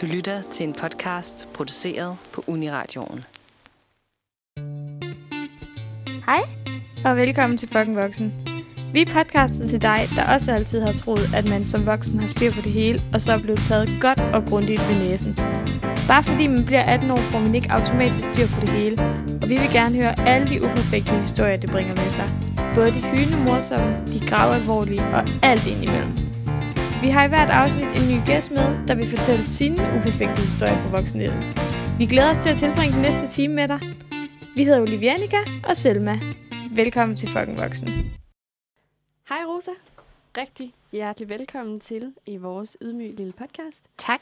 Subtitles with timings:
[0.00, 3.24] Du lytter til en podcast produceret på Uniradioen.
[6.26, 6.42] Hej,
[7.04, 8.32] og velkommen til Fucking Voksen.
[8.92, 12.28] Vi er podcastet til dig, der også altid har troet, at man som voksen har
[12.28, 15.34] styr på det hele, og så er blevet taget godt og grundigt ved næsen.
[16.08, 18.96] Bare fordi man bliver 18 år, får man ikke automatisk styr på det hele,
[19.42, 22.28] og vi vil gerne høre alle de uperfekte historier, det bringer med sig.
[22.74, 26.19] Både de hyldende morsomme, de gravalvorlige og alt indimellem.
[27.04, 30.78] Vi har i hvert afsnit en ny gæst med, der vil fortælle sine uperfekte historier
[30.82, 31.40] fra voksenlivet.
[31.98, 33.80] Vi glæder os til at tilbringe den næste time med dig.
[34.56, 35.36] Vi hedder Olivianika
[35.68, 36.20] og Selma.
[36.70, 37.88] Velkommen til Fucking Voksen.
[39.28, 39.70] Hej Rosa.
[40.36, 43.80] Rigtig hjertelig velkommen til i vores ydmyge lille podcast.
[43.98, 44.20] Tak.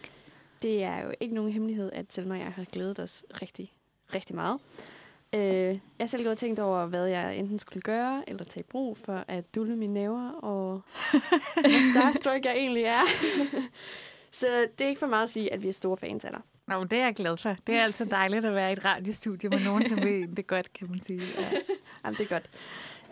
[0.63, 3.73] Det er jo ikke nogen hemmelighed, at Selma og jeg har glædet os rigtig,
[4.15, 4.59] rigtig meget.
[5.33, 8.61] Øh, jeg har selv gået og tænkt over, hvad jeg enten skulle gøre eller tage
[8.61, 10.83] i brug for at dulle mine næver, og
[11.55, 13.03] hvor starstruck jeg egentlig er.
[14.33, 14.47] Så
[14.79, 16.41] det er ikke for meget at sige, at vi er store fans af dig.
[16.67, 17.57] Nå, det er jeg glad for.
[17.67, 20.73] Det er altid dejligt at være i et radiostudie med nogen, som ved det godt,
[20.73, 21.23] kan man sige.
[21.39, 21.51] Ja.
[22.05, 22.51] Jamen, det er godt.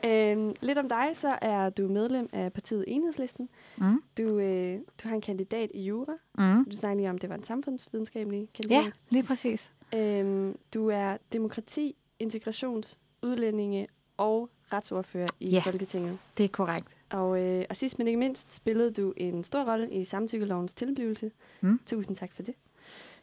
[0.05, 3.49] Øhm, lidt om dig, så er du medlem af partiet Enhedslisten.
[3.77, 4.03] Mm.
[4.19, 6.13] Du, øh, du har en kandidat i jura.
[6.39, 6.65] Mm.
[6.65, 8.85] Du snakkede lige om, det var en samfundsvidenskabelig kandidat.
[8.85, 9.73] Ja, lige præcis.
[9.95, 15.61] Øhm, du er demokrati, integrations, udlændinge og retsordfører i Ja.
[15.61, 16.19] Folketinget.
[16.39, 16.89] Det er korrekt.
[17.11, 21.31] Og, øh, og sidst men ikke mindst spillede du en stor rolle i samtykkelovens tilblivelse.
[21.61, 21.81] Mm.
[21.87, 22.55] Tusind tak for det.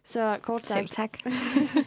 [0.03, 1.33] Så kort Selv sagt, tak.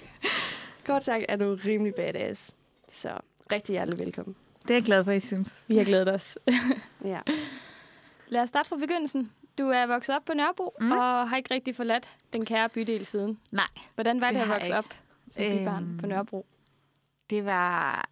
[0.87, 2.55] kort sagt er du rimelig badass.
[2.93, 3.11] Så
[3.53, 4.37] rigtig hjertelig velkommen.
[4.63, 5.63] Det er jeg glad for, I synes.
[5.67, 6.39] Vi har glædet os.
[7.05, 7.21] Ja.
[8.29, 9.33] Lad os starte fra begyndelsen.
[9.59, 10.93] Du er vokset op på Nørrebro Mm.
[10.93, 13.39] og har ikke rigtig forladt den kære bydel siden.
[13.53, 14.85] Nej, Hvordan var det, Det at vokse op
[15.31, 16.47] som Øhm, bybarn på Nørrebro?
[17.31, 18.09] Det var...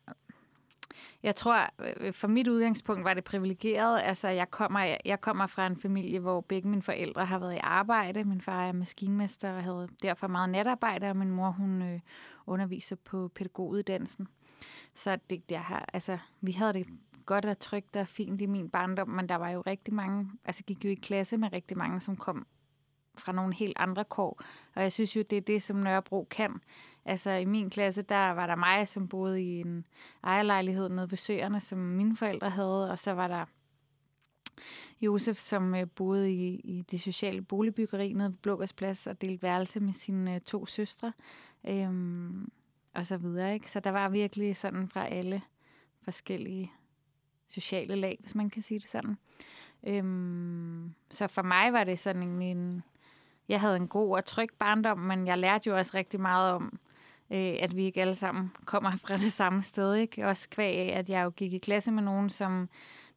[1.23, 4.01] Jeg tror, øh, for fra mit udgangspunkt var det privilegeret.
[4.03, 7.61] Altså, jeg kommer, jeg kommer fra en familie, hvor begge mine forældre har været i
[7.63, 8.25] arbejde.
[8.25, 12.01] Min far er maskinmester og havde derfor meget natarbejde, og min mor, hun øh,
[12.47, 14.29] underviser på pædagoguddannelsen.
[14.95, 16.87] Så det, jeg har, altså, vi havde det
[17.27, 20.65] godt og trygt og fint i min barndom, men der var jo rigtig mange, altså
[20.65, 22.47] gik jo i klasse med rigtig mange, som kom
[23.19, 24.43] fra nogle helt andre kår.
[24.75, 26.61] Og jeg synes jo, det er det, som Nørrebro kan.
[27.05, 29.87] Altså i min klasse, der var der mig, som boede i en
[30.23, 33.45] ejerlejlighed nede ved Søerne, som mine forældre havde, og så var der
[35.01, 39.81] Josef, som øh, boede i, i det sociale boligbyggeri nede på Blågårdsplads og delte værelse
[39.81, 41.13] med sine øh, to søstre,
[41.67, 42.53] øhm,
[42.95, 43.55] og så videre.
[43.55, 43.71] Ikke?
[43.71, 45.43] Så der var virkelig sådan fra alle
[46.03, 46.73] forskellige
[47.49, 49.17] sociale lag, hvis man kan sige det sådan.
[49.87, 52.83] Øhm, så for mig var det sådan en, en...
[53.49, 56.79] Jeg havde en god og tryg barndom, men jeg lærte jo også rigtig meget om,
[57.31, 59.95] øh, at vi ikke alle sammen kommer fra det samme sted.
[59.95, 60.27] Ikke?
[60.27, 62.69] Også kvæg af, at jeg jo gik i klasse med nogen, som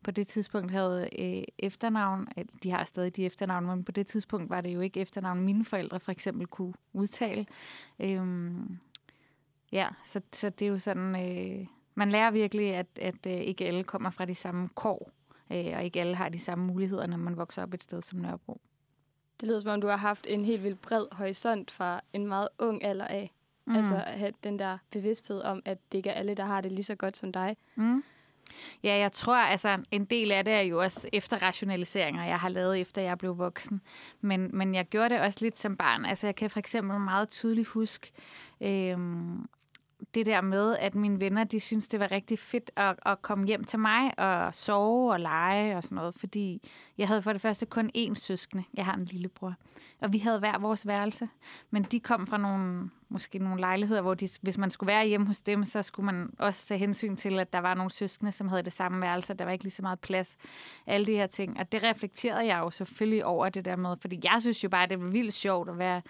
[0.04, 2.28] på det tidspunkt havde øh, efternavn.
[2.64, 5.66] De har stadig de efternavn, men på det tidspunkt var det jo ikke efternavn, mine
[5.66, 7.46] forældre for eksempel kunne udtale.
[8.00, 8.80] Øhm,
[9.72, 11.16] ja, så, så det er jo sådan...
[11.16, 15.12] Øh, man lærer virkelig, at, at øh, ikke alle kommer fra de samme kår,
[15.52, 18.20] øh, og ikke alle har de samme muligheder, når man vokser op et sted som
[18.20, 18.62] Nørrebro.
[19.42, 22.48] Det lyder som om, du har haft en helt vildt bred horisont fra en meget
[22.60, 23.34] ung alder af.
[23.68, 23.76] Mm.
[23.76, 26.84] Altså have den der bevidsthed om, at det ikke er alle, der har det lige
[26.84, 27.58] så godt som dig.
[27.76, 28.04] Mm.
[28.84, 32.50] Ja, jeg tror, altså en del af det er jo også efter rationaliseringer, jeg har
[32.50, 33.82] lavet, efter jeg blev voksen.
[34.22, 36.06] Men, men jeg gjorde det også lidt som barn.
[36.06, 38.12] Altså jeg kan for eksempel meget tydeligt huske
[38.62, 39.50] øhm,
[40.14, 43.48] det der med, at mine venner, de synes det var rigtig fedt at, at komme
[43.48, 46.16] hjem til mig og sove og lege og sådan noget.
[46.18, 46.62] Fordi
[46.98, 48.64] jeg havde for det første kun én søskende.
[48.74, 49.56] Jeg har en lillebror.
[50.02, 51.30] Og vi havde hver vores værelse.
[51.72, 55.28] Men de kom fra nogle, måske nogle lejligheder, hvor de, hvis man skulle være hjemme
[55.28, 58.48] hos dem, så skulle man også tage hensyn til, at der var nogle søskende, som
[58.48, 59.34] havde det samme værelse.
[59.34, 60.38] Der var ikke lige så meget plads.
[60.88, 61.60] Alle de her ting.
[61.60, 63.96] Og det reflekterede jeg jo selvfølgelig over det der med.
[64.02, 66.02] Fordi jeg synes jo bare, det var vildt sjovt at være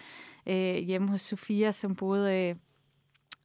[0.47, 2.49] øh, hjemme hos Sofia, som boede...
[2.49, 2.55] Øh,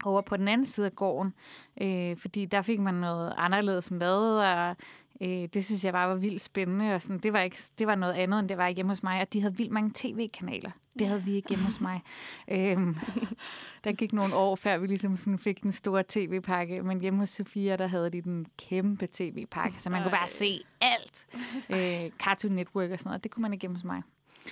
[0.05, 1.35] over på den anden side af gården,
[1.83, 4.77] øh, fordi der fik man noget anderledes mad, og
[5.21, 7.95] øh, det synes jeg bare var vildt spændende, og sådan, det, var ikke, det var
[7.95, 10.71] noget andet, end det var hjemme hos mig, og de havde vildt mange tv-kanaler.
[10.99, 12.01] Det havde vi ikke hjemme hos mig.
[12.49, 12.97] Øhm,
[13.85, 17.31] der gik nogle år, før vi ligesom sådan fik den store tv-pakke, men hjemme hos
[17.31, 21.27] Sofia, der havde de den kæmpe tv-pakke, så man kunne bare se alt.
[21.71, 24.03] Øh, Cartoon Network og sådan noget, det kunne man ikke hjemme hos mig.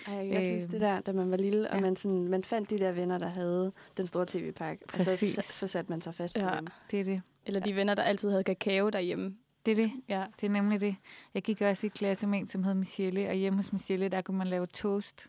[0.07, 1.81] Ej, jeg kan godt huske Øhm, det der, da man var lille, og ja.
[1.81, 4.85] man, sådan, man fandt de der venner, der havde den store tv-pakke.
[4.95, 6.51] Og så, så, så satte man sig fast Ja.
[6.51, 6.67] på dem.
[6.91, 7.23] Det er det.
[7.47, 9.37] Eller de venner, der altid havde kakao derhjemme.
[9.67, 9.91] Det er det.
[10.09, 10.25] Ja.
[10.41, 10.97] Det er nemlig det.
[11.35, 14.21] Jeg gik også i klasse med en, som hed Michelle, og hjemme hos Michelle, der
[14.23, 15.27] kunne man lave toast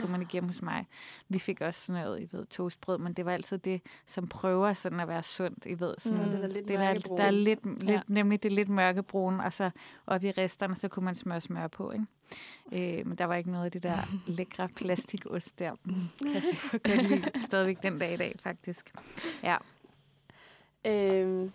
[0.00, 0.86] kunne man ikke hjemme hos mig.
[1.28, 4.72] Vi fik også sådan noget, I ved, toastbrød, men det var altid det, som prøver
[4.72, 5.94] sådan at være sundt, I ved.
[5.98, 8.00] Sådan, Mm, den er lidt det der, der er lidt, lidt Ja.
[8.08, 9.70] nemlig det lidt mørkebrun, og så
[10.06, 12.06] op i resterne, så kunne man smøre smør på, ikke?
[13.00, 13.96] Øh, men der var ikke noget af det der
[14.26, 15.72] lækre plastikost der.
[16.22, 18.94] Kan jeg så godt lide stadigvæk den dag i dag, faktisk.
[19.42, 19.56] Ja.
[20.86, 21.52] Øhm,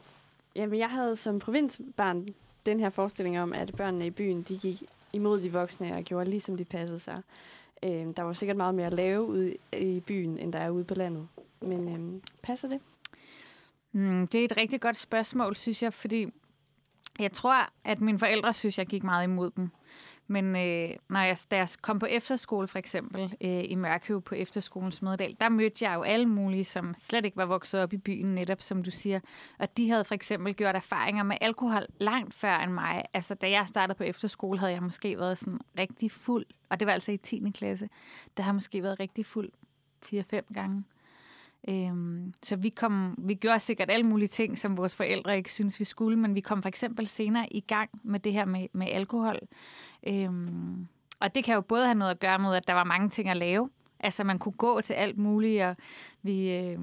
[0.55, 2.27] jamen, jeg havde som provinsbarn
[2.65, 4.83] den her forestilling om, at børnene i byen, de gik
[5.13, 7.21] imod de voksne og gjorde ligesom de passede sig.
[7.83, 10.83] Øh, der var sikkert meget mere at lave ude i byen, end der er ude
[10.83, 11.27] på landet.
[11.61, 12.79] Men øh, passer det?
[13.91, 16.33] Mm, det er et rigtig godt spørgsmål, synes jeg, fordi
[17.19, 19.69] jeg tror, at mine forældre synes, jeg gik meget imod dem.
[20.31, 24.35] Men øh, når jeg, da jeg kom på efterskole for eksempel, øh, i Mørkøv på
[24.35, 27.97] efterskolen Smededal, der mødte jeg jo alle mulige, som slet ikke var vokset op i
[27.97, 29.19] byen, netop som du siger.
[29.59, 33.05] Og de havde for eksempel gjort erfaringer med alkohol langt før end mig.
[33.13, 36.45] Altså da jeg startede på efterskole, havde jeg måske været sådan rigtig fuld.
[36.69, 37.51] Og det var altså i 10.
[37.53, 37.89] klasse.
[38.37, 39.49] Der har måske været rigtig fuld
[40.05, 40.83] 4-5 gange.
[41.67, 45.79] Øhm, så vi, kom, vi gjorde sikkert alle mulige ting, som vores forældre ikke synes,
[45.79, 48.87] vi skulle, men vi kom for eksempel senere i gang med det her med, med
[48.87, 49.39] alkohol.
[50.07, 50.87] Øhm,
[51.19, 53.29] og det kan jo både have noget at gøre med, at der var mange ting
[53.29, 53.69] at lave.
[53.99, 55.75] Altså man kunne gå til alt muligt, og
[56.21, 56.79] vi, øh,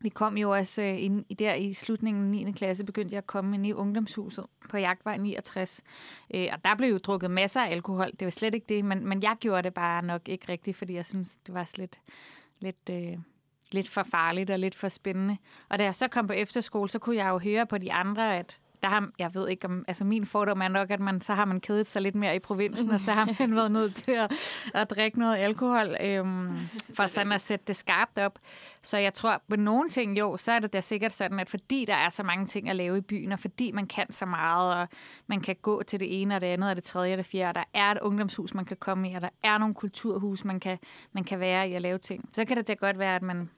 [0.00, 2.52] vi kom jo også øh, ind, der i slutningen af 9.
[2.52, 5.82] klasse, begyndte jeg at komme ind i ungdomshuset på Jagtvej 69.
[6.34, 9.06] Øh, og der blev jo drukket masser af alkohol, det var slet ikke det, men,
[9.06, 11.98] men jeg gjorde det bare nok ikke rigtigt, fordi jeg synes, det var lidt,
[12.60, 13.18] lidt, øh,
[13.72, 15.36] lidt for farligt og lidt for spændende.
[15.68, 18.36] Og da jeg så kom på efterskole, så kunne jeg jo høre på de andre,
[18.38, 21.34] at der har, jeg ved ikke om, altså min fordom er nok, at man, så
[21.34, 24.10] har man kedet sig lidt mere i provinsen, og så har man været nødt til
[24.10, 24.32] at,
[24.74, 26.56] at drikke noget alkohol, øhm,
[26.94, 28.38] for sådan at sætte det skarpt op.
[28.82, 31.84] Så jeg tror, på nogle ting jo, så er det da sikkert sådan, at fordi
[31.84, 34.74] der er så mange ting at lave i byen, og fordi man kan så meget,
[34.74, 34.88] og
[35.26, 37.48] man kan gå til det ene og det andet, og det tredje og det fjerde,
[37.48, 40.60] og der er et ungdomshus, man kan komme i, og der er nogle kulturhus, man
[40.60, 40.78] kan,
[41.12, 42.28] man kan være i at lave ting.
[42.32, 43.50] Så kan det da godt være, at man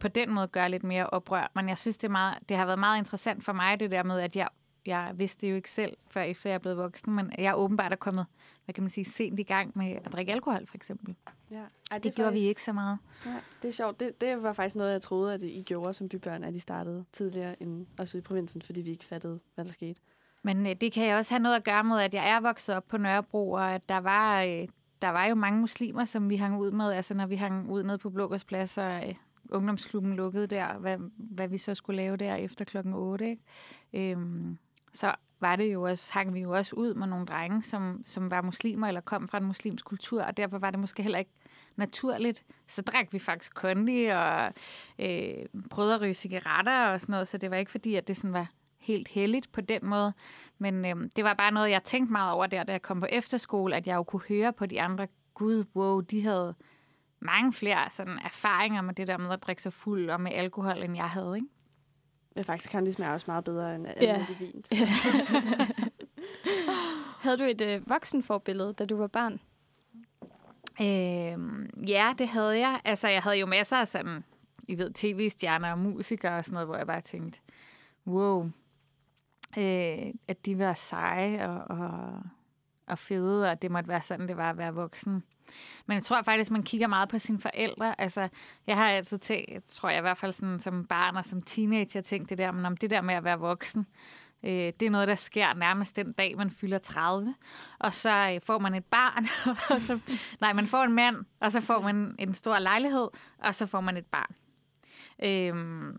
[0.00, 1.50] på den måde gøre lidt mere oprør.
[1.54, 4.02] Men jeg synes, det, er meget, det har været meget interessant for mig, det der
[4.02, 4.48] med, at jeg,
[4.86, 7.54] jeg vidste det jo ikke selv, før efter jeg er blevet voksen, men jeg er
[7.54, 8.26] åbenbart er kommet,
[8.64, 11.14] hvad kan man sige, sent i gang med at drikke alkohol, for eksempel.
[11.50, 11.56] Ja.
[11.56, 11.64] Ej,
[11.94, 12.98] Det, det gjorde vi ikke så meget.
[13.26, 14.00] Ja, det er sjovt.
[14.00, 17.04] Det, det var faktisk noget, jeg troede, at I gjorde som bybørn, at I startede
[17.12, 20.00] tidligere end os i provinsen, fordi vi ikke fattede, hvad der skete.
[20.42, 22.74] Men øh, det kan jo også have noget at gøre med, at jeg er vokset
[22.74, 24.68] op på Nørrebro, og at der var, øh,
[25.02, 26.92] der var jo mange muslimer, som vi hang ud med.
[26.92, 29.14] Altså når vi hang ud ned på Blågårdsplads, og øh,
[29.50, 33.30] ungdomsklubben lukkede der, hvad, hvad vi så skulle lave der efter klokken 8.
[33.30, 34.12] Ikke?
[34.12, 34.58] Øhm,
[34.92, 38.30] så var det jo også, hang vi jo også ud med nogle drenge, som, som
[38.30, 41.30] var muslimer eller kom fra en muslimsk kultur, og derfor var det måske heller ikke
[41.76, 42.44] naturligt.
[42.66, 44.52] Så drak vi faktisk kondi og
[44.98, 48.16] øh, prøvede at ryge cigaretter og sådan noget, så det var ikke fordi, at det
[48.16, 48.46] sådan var
[48.78, 50.12] helt heldigt på den måde.
[50.58, 53.06] Men øh, det var bare noget, jeg tænkte meget over der, da jeg kom på
[53.10, 56.54] efterskole, at jeg jo kunne høre på de andre, gud, wow, de havde
[57.20, 60.82] mange flere sådan, erfaringer med det der med at drikke sig fuld og med alkohol,
[60.82, 61.36] end jeg havde.
[61.36, 61.48] Ikke?
[62.34, 64.12] Men faktisk kan det smage også meget bedre end Ja.
[64.12, 64.64] almindelig vin.
[67.20, 69.40] Havde du et øh, voksenforbillede, da du var barn?
[70.80, 72.80] Øh, ja, det havde jeg.
[72.84, 74.24] Altså, jeg havde jo masser af sådan,
[74.68, 77.40] I ved, tv-stjerner og musikere og sådan noget, hvor jeg bare tænkte,
[78.06, 78.50] wow,
[79.58, 82.22] øh, at de var seje og, og,
[82.86, 85.22] og fede, og det måtte være sådan, det var at være voksen.
[85.86, 88.00] Men jeg tror faktisk, man kigger meget på sine forældre.
[88.00, 88.28] Altså,
[88.66, 92.00] jeg har altid tænkt, tror jeg i hvert fald sådan, som barn og som teenager,
[92.00, 93.86] tænkt det der, men om det der med at være voksen,
[94.42, 97.34] øh, det er noget, der sker nærmest den dag, man fylder 30.
[97.78, 99.26] Og så øh, får man et barn,
[99.74, 99.98] og så,
[100.40, 103.80] nej, man får en mand, og så får man en stor lejlighed, og så får
[103.80, 104.34] man et barn.
[105.22, 105.94] Øh,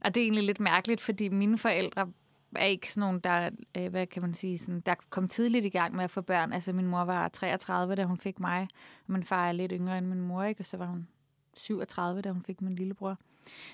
[0.00, 2.08] og det er egentlig lidt mærkeligt, fordi mine forældre
[2.56, 5.68] er ikke sådan nogle, der, øh, hvad kan man sige, sådan, der kom tidligt i
[5.68, 6.52] gang med at få børn.
[6.52, 8.68] Altså min mor var 33, da hun fik mig,
[9.06, 10.60] og min far er lidt yngre end min mor, ikke?
[10.60, 11.08] og så var hun
[11.56, 13.18] 37, da hun fik min lillebror.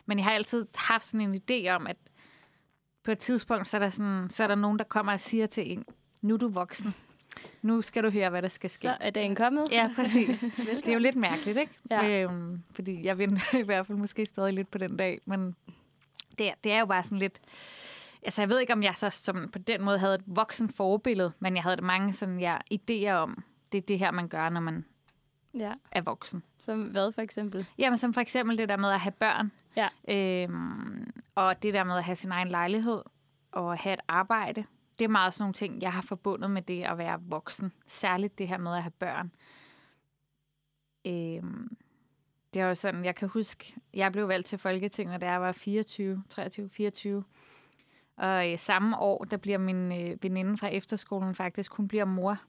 [0.07, 1.97] Men jeg har altid haft sådan en idé om, at
[3.03, 5.47] på et tidspunkt, så er der, sådan, så er der nogen, der kommer og siger
[5.47, 5.85] til en,
[6.23, 6.95] nu er du voksen.
[7.63, 8.81] Nu skal du høre, hvad der skal ske.
[8.81, 9.65] Så er dagen kommet.
[9.73, 10.41] Ja, præcis.
[10.57, 11.73] det er jo lidt mærkeligt, ikke?
[11.91, 12.23] Ja.
[12.23, 15.57] Øhm, fordi jeg venter i hvert fald måske stadig lidt på den dag, men
[16.39, 17.41] det, det er jo bare sådan lidt...
[18.27, 21.33] Altså, jeg ved ikke, om jeg så som på den måde havde et voksen forbillede,
[21.39, 24.61] men jeg havde mange sådan, ja, idéer om, det er det her, man gør, når
[24.61, 24.85] man
[25.55, 25.73] ja.
[25.93, 26.43] er voksen.
[26.59, 27.67] Som hvad for eksempel?
[27.79, 29.89] Jamen, som for eksempel det der med at have børn, Ja.
[30.09, 33.03] øhm, og det der med at have sin egen lejlighed,
[33.53, 34.65] og have et arbejde.
[34.99, 37.73] Det er meget sådan nogle ting, jeg har forbundet med det at være voksen.
[37.87, 39.33] Særligt det her med at have børn.
[41.07, 41.77] Øhm,
[42.55, 45.53] det er jo sådan, jeg kan huske, jeg blev valgt til Folketinget, da jeg var
[45.53, 47.25] 24, 23, 24.
[48.17, 52.41] Og øh, samme år, der bliver min øh, veninde fra efterskolen faktisk, hun bliver mor.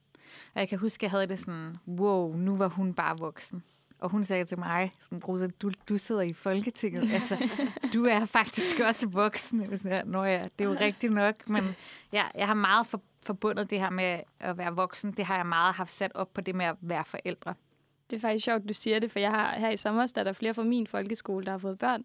[0.54, 3.62] Og jeg kan huske, jeg havde det sådan, wow, nu var hun bare voksen.
[3.98, 7.10] Og hun sagde til mig, sådan, Rosa, du, du sidder i Folketinget.
[7.14, 7.48] Altså,
[7.92, 9.60] du er faktisk også voksen.
[9.70, 11.48] Jeg sådan, Nå ja, det er jo rigtigt nok.
[11.48, 11.64] Men
[12.12, 15.12] ja, jeg har meget for, forbundet det her med at være voksen.
[15.12, 17.54] Det har jeg meget haft sat op på det med at være forældre.
[18.10, 20.24] Det er faktisk sjovt, du siger det, for jeg har her i sommer, der er
[20.24, 22.04] der flere fra min folkeskole, der har fået børn.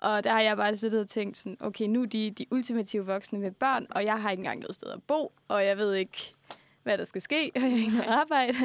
[0.00, 3.06] Og der har jeg bare siddet og tænkt sådan, okay, nu er de de ultimative
[3.06, 5.94] voksne med børn, og jeg har ikke engang noget sted at bo, og jeg ved
[5.94, 6.34] ikke,
[6.82, 8.56] hvad der skal ske, og jeg har ikke noget arbejde.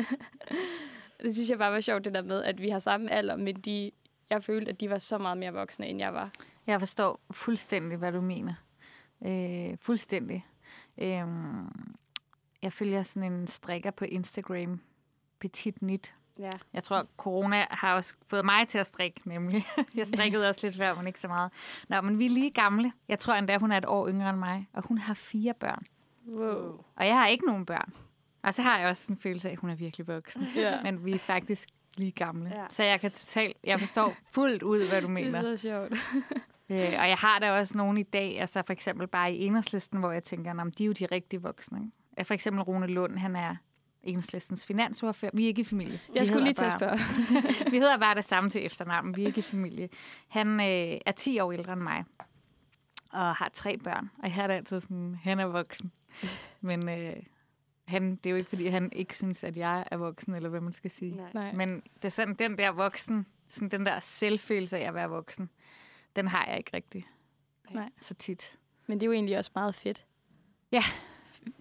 [1.23, 3.55] det synes jeg bare var sjovt, det der med, at vi har samme alder, men
[3.55, 3.91] de,
[4.29, 6.31] jeg følte, at de var så meget mere voksne, end jeg var.
[6.67, 8.53] Jeg forstår fuldstændig, hvad du mener.
[9.25, 10.45] Øh, fuldstændig.
[10.97, 11.27] Øh,
[12.61, 14.79] jeg følger sådan en strikker på Instagram,
[15.39, 16.13] Petit Nyt.
[16.39, 16.51] Ja.
[16.73, 19.65] Jeg tror, corona har også fået mig til at strikke, nemlig.
[19.95, 21.51] Jeg strikkede også lidt før, men ikke så meget.
[21.89, 22.91] Nå, men vi er lige gamle.
[23.07, 25.83] Jeg tror endda, hun er et år yngre end mig, og hun har fire børn.
[26.35, 26.83] Wow.
[26.95, 27.93] Og jeg har ikke nogen børn.
[28.43, 30.43] Og så har jeg også en følelse af, at hun er virkelig voksen.
[30.55, 30.81] Ja.
[30.83, 32.49] Men vi er faktisk lige gamle.
[32.55, 32.65] Ja.
[32.69, 35.39] Så jeg kan totalt, jeg forstår fuldt ud, hvad du Det mener.
[35.51, 35.93] er så sjovt.
[36.69, 39.99] Øh, og jeg har da også nogen i dag, altså for eksempel bare i enhedslisten,
[39.99, 41.79] hvor jeg tænker, at de er jo de rigtige voksne.
[42.17, 42.27] Ikke?
[42.27, 43.55] For eksempel Rune Lund, han er
[44.05, 45.31] enhedslistens finansordfører.
[45.33, 45.99] Vi er ikke i familie.
[46.07, 47.71] Vi Jeg skulle hedder lige til at spørge.
[47.71, 49.89] vi hedder bare det samme til efternavn, vi er ikke i familie.
[50.27, 52.03] Han øh, er 10 år ældre end mig,
[53.11, 54.09] og har tre børn.
[54.17, 55.91] Og jeg har det altid sådan, han er voksen.
[56.61, 57.15] Men øh,
[57.85, 60.61] han, det er jo ikke, fordi han ikke synes, at jeg er voksen, eller hvad
[60.61, 61.21] man skal sige.
[61.33, 61.51] Nej.
[61.51, 65.49] Men det er sådan, den der voksen, sådan den der selvfølelse af at være voksen,
[66.15, 67.07] den har jeg ikke rigtig.
[67.71, 67.89] Nej.
[68.01, 68.57] Så tit.
[68.87, 70.05] Men det er jo egentlig også meget fedt.
[70.71, 70.83] Ja.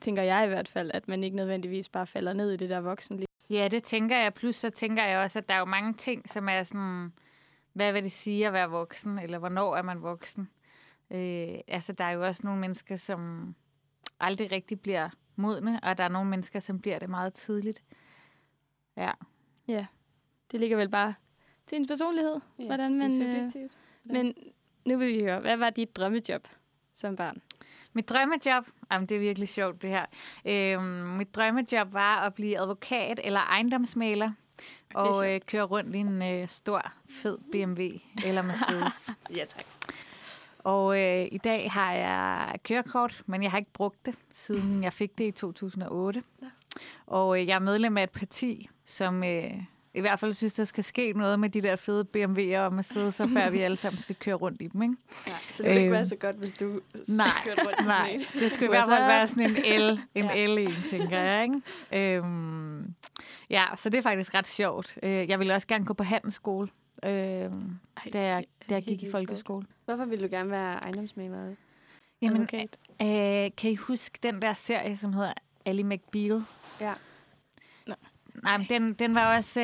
[0.01, 2.81] Tænker jeg i hvert fald, at man ikke nødvendigvis bare falder ned i det der
[2.81, 3.27] voksenliv.
[3.51, 4.35] Ja, det tænker jeg.
[4.35, 7.13] Plus så tænker jeg også, at der er jo mange ting, som er sådan,
[7.73, 10.51] hvad vil det sige at være voksen, eller hvornår er man voksen?
[11.11, 13.55] Øh, altså, der er jo også nogle mennesker, som
[14.21, 17.83] aldrig rigtig bliver modne, og der er nogle mennesker, som bliver det meget tidligt.
[18.97, 19.87] Ja.
[20.53, 21.15] Det ligger vel bare
[21.67, 23.11] til ens personlighed, Ja, hvordan man...
[23.11, 23.73] det er øh, subjektivt.
[24.05, 24.35] Men
[24.85, 26.49] nu vil vi høre, hvad var dit drømmejob
[26.95, 27.43] som barn?
[27.95, 30.07] Mit drømmejob, jamen det er virkelig sjovt det her.
[30.45, 30.83] Øhm,
[31.17, 34.33] mit drømmejob var at blive advokat eller ejendomsmaler
[34.91, 37.83] er og øh, køre rundt i en øh, stor, fed BMW
[38.27, 39.11] eller Mercedes.
[39.37, 39.65] Ja, tak.
[40.59, 44.93] og øh, i dag har jeg kørekort, men jeg har ikke brugt det, siden jeg
[44.93, 46.23] fik det i 2008.
[46.43, 46.47] Ja.
[47.07, 49.53] Og øh, jeg er medlem af et parti, som øh,
[49.95, 53.35] i hvert fald synes, der skal ske noget med de der fede BMW'er og Mercedes'er,
[53.35, 54.95] før vi alle sammen skal køre rundt i dem, ikke?
[55.29, 57.85] Ja, så det ville ikke Øh, være så godt, hvis du Nej, kørte rundt i
[57.85, 60.47] Nej, det skulle i hvert er fald så- være sådan en L, en Ja.
[60.47, 61.43] L en, tænker jeg,
[61.93, 62.17] ikke?
[62.17, 62.95] Øhm,
[63.51, 64.99] ja, så det er faktisk ret sjovt.
[65.03, 66.69] Øh, Jeg ville også gerne gå på handelsskole,
[67.05, 67.49] øh, da
[68.23, 69.67] jeg, da jeg gik i folkeskole.
[69.85, 71.55] Hvorfor ville du gerne være ejendomsmaler?
[72.23, 72.77] Jamen, Advokat.
[73.03, 75.33] øh, kan I huske den der serie, som hedder
[75.65, 76.43] Ali McBeal?
[76.81, 76.93] Ja.
[78.45, 79.61] Nej, men den, den var også,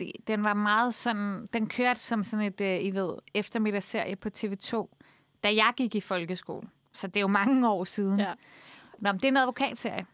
[0.00, 4.28] øh, den var meget sådan, den kørte som sådan et, øh, I ved, eftermiddagsserie på
[4.36, 4.88] TV2,
[5.44, 6.68] da jeg gik i folkeskole.
[6.92, 8.20] Så det er jo mange år siden.
[8.20, 8.32] Ja.
[8.98, 10.06] Nå, men det er en advokatserie.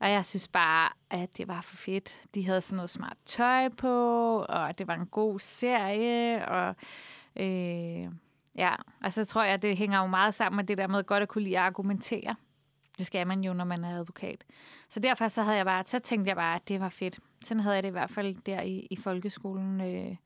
[0.00, 2.14] Og jeg synes bare, at det var for fedt.
[2.34, 6.76] De havde sådan noget smart tøj på, og det var en god serie, og
[7.36, 8.08] øh,
[8.54, 8.74] ja,
[9.04, 11.28] og så tror jeg, det hænger jo meget sammen med det der med godt at
[11.28, 12.34] kunne lide at argumentere.
[13.00, 14.44] Det skal man jo, når man er advokat.
[14.88, 17.20] Så derfor så havde jeg bare, så tænkte jeg bare, at det var fedt.
[17.44, 20.16] Sådan havde jeg det i hvert fald der i, i folkeskolen, øh,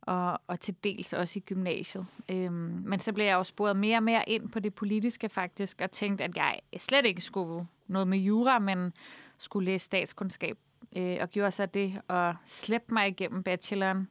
[0.00, 2.06] og, og til dels også i gymnasiet.
[2.28, 5.80] Øhm, men så blev jeg jo sporet mere og mere ind på det politiske faktisk,
[5.80, 8.92] og tænkte, at jeg slet ikke skulle noget med jura, men
[9.38, 10.58] skulle læse statskundskab.
[10.96, 14.08] Øh, og gjorde så det, og slæbte mig igennem bacheloren.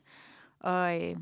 [0.60, 1.18] Og øh,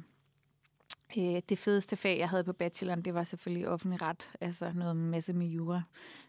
[1.18, 4.96] øh, det fedeste fag, jeg havde på bacheloren, det var selvfølgelig offentlig ret, altså noget
[4.96, 5.82] masse med jura.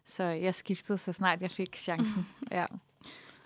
[0.04, 2.26] Så jeg skiftede så snart jeg fik chancen.
[2.50, 2.66] Ja.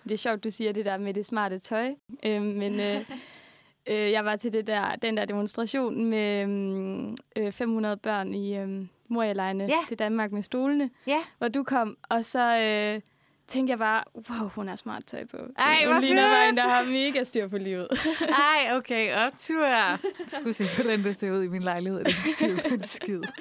[0.03, 1.93] Det er sjovt, du siger det der med det smarte tøj.
[2.25, 3.01] Øhm, men øh,
[3.89, 8.55] øh, jeg var til det der, den der demonstration med øhm, øh, 500 børn i
[8.57, 9.77] øh, Morialejne Ja.
[9.87, 11.19] til Danmark med stolene, Ja.
[11.37, 13.01] hvor du kom, og så øh,
[13.47, 15.37] tænkte jeg bare, wow, hun har smart tøj på.
[15.57, 17.87] Ej, hun hvor ligner bare en, der har mega styr på livet.
[18.21, 19.97] Ej, okay, optur.
[20.31, 22.03] Du skulle se, hvordan det ser ud i min lejlighed.
[22.03, 23.21] Det er styr på en skid.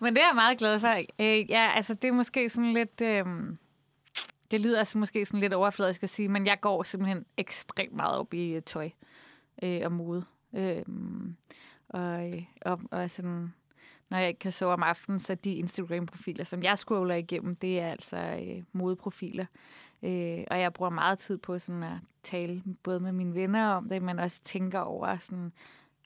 [0.00, 0.94] Men det er jeg meget glad for.
[1.18, 3.00] Øh, ja, altså det er måske sådan lidt...
[3.00, 3.24] Øh,
[4.50, 8.18] det lyder altså måske sådan lidt overfladisk at sige, men jeg går simpelthen ekstremt meget
[8.18, 8.90] op i øh, tøj
[9.62, 10.24] øh, og mode.
[10.56, 10.82] Øh,
[11.88, 13.54] og, øh, og, og sådan,
[14.12, 17.80] når jeg ikke kan sove om aftenen, så de Instagram-profiler, som jeg scroller igennem, det
[17.80, 19.46] er altså øh, modeprofiler.
[20.02, 23.88] Øh, og jeg bruger meget tid på sådan at tale både med mine venner om
[23.88, 25.52] det, men også tænker over sådan,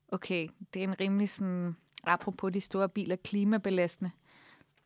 [0.09, 4.11] okay, det er en rimelig sådan, apropos de store biler, klimabelastende.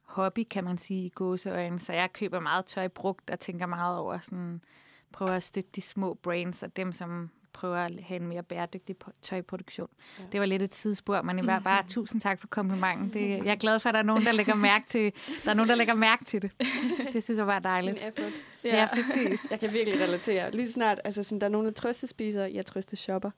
[0.02, 1.78] hobby, kan man sige, i gåseøjne.
[1.78, 4.60] Så jeg køber meget tøj brugt og tænker meget over sådan,
[5.12, 8.96] prøver at støtte de små brands og dem, som prøver at have en mere bæredygtig
[9.22, 9.88] tøjproduktion.
[10.18, 10.24] Ja.
[10.32, 13.12] Det var lidt et tidsspur, men i hvert bare tusind tak for komplimenten.
[13.12, 15.12] Det, jeg er glad for, at der er nogen, der lægger mærke til,
[15.44, 16.50] der er nogen, der lægger mærke til det.
[17.12, 17.98] Det synes jeg var dejligt.
[17.98, 18.32] Din effort.
[18.64, 19.50] Ja, ja præcis.
[19.50, 20.50] Jeg kan virkelig relatere.
[20.50, 23.30] Lige snart, altså sådan, der er nogen, der trøstespiser, jeg trøste shopper.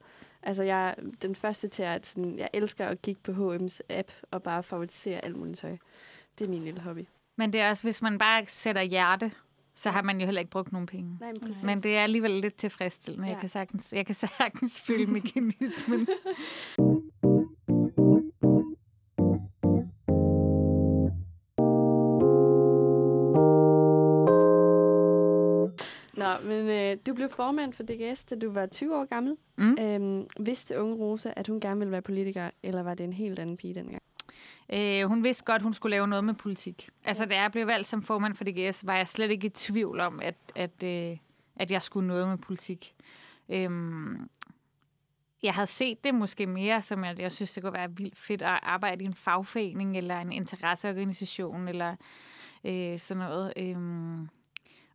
[0.43, 4.11] Altså jeg er den første til at, sådan, jeg elsker at kigge på H&M's app
[4.31, 5.77] og bare favorisere alt muligt tøj.
[6.39, 7.07] Det er min lille hobby.
[7.37, 9.33] Men det er også, hvis man bare sætter hjerte,
[9.75, 11.17] så har man jo heller ikke brugt nogen penge.
[11.21, 11.63] Nej, men, præcis.
[11.63, 13.29] Men det er alligevel lidt tilfredsstillende.
[13.29, 13.33] Ja.
[13.33, 16.09] Jeg, kan sagtens, jeg kan sagtens følge mekanismen.
[26.17, 29.37] Nå, men øh, du blev formand for DGS, da du var 20 år gammel.
[29.59, 29.77] Mm.
[29.81, 33.39] Øhm, vidste unge Rosa, at hun gerne ville være politiker, eller var det en helt
[33.39, 34.03] anden pige dengang?
[34.73, 36.89] Øh, hun vidste godt, hun skulle lave noget med politik.
[37.05, 40.01] Altså, da jeg blev valgt som formand for DGS, var jeg slet ikke i tvivl
[40.01, 41.17] om, at, at, øh,
[41.57, 42.95] at jeg skulle noget med politik.
[43.49, 44.31] Øhm,
[45.43, 48.43] jeg havde set det måske mere, som at jeg synes, det kunne være vildt fedt
[48.43, 51.97] at arbejde i en fagforening, eller en interesseorganisation, eller
[52.65, 53.53] øh, sådan noget.
[53.57, 54.29] Øhm,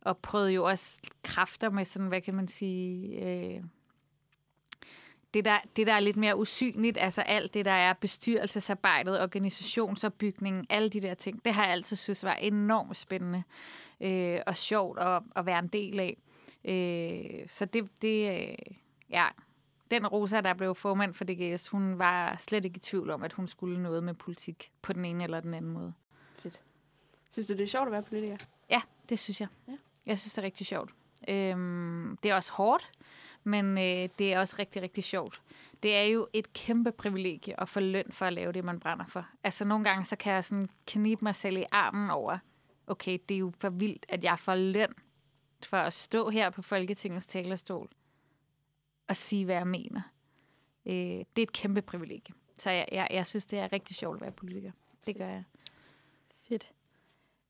[0.02, 3.20] og prøvede jo også kræfter med sådan, hvad kan man sige...
[3.26, 3.64] Øh,
[5.34, 10.66] det der, det, der er lidt mere usynligt, altså alt det, der er bestyrelsesarbejdet, organisationsopbygningen,
[10.70, 13.44] alle de der ting, det har jeg altid synes var enormt spændende
[14.02, 16.18] øh, og sjovt at, at være en del af.
[16.66, 18.76] Øh, så det, det øh,
[19.10, 19.28] ja,
[19.92, 23.34] den Rosa, der blev formand for DGS, hun var slet ikke i tvivl om, at
[23.34, 25.94] hun skulle noget med politik på den ene eller den anden måde.
[26.40, 26.62] Fedt.
[27.32, 28.38] Synes du, det er sjovt at være politiker?
[28.70, 29.48] Ja, det synes jeg.
[29.68, 29.78] Ja.
[30.06, 30.92] Jeg synes, det er rigtig sjovt.
[31.28, 32.92] Øhm, det er også hårdt,
[33.48, 35.42] men øh, det er også rigtig, rigtig sjovt.
[35.84, 39.06] Det er jo et kæmpe privilegie at få løn for at lave det, man brænder
[39.08, 39.28] for.
[39.44, 42.38] Altså nogle gange, så kan jeg sådan knibe mig selv i armen over,
[42.88, 44.94] okay, det er jo for vildt, at jeg får løn
[45.64, 47.90] for at stå her på Folketingets talerstol
[49.08, 50.02] og sige, hvad jeg mener.
[50.86, 52.36] Øh, det er et kæmpe privilegie.
[52.58, 54.72] Så jeg, jeg, jeg synes, det er rigtig sjovt at være politiker.
[55.08, 55.44] Det gør jeg.
[56.48, 56.72] Fedt.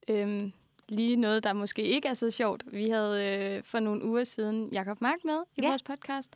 [0.08, 0.54] Øhm,
[0.90, 2.64] lige noget, der måske ikke er så sjovt.
[2.72, 3.26] Vi havde
[3.58, 5.68] øh, for nogle uger siden Jakob Mark med i Ja.
[5.68, 6.34] vores podcast,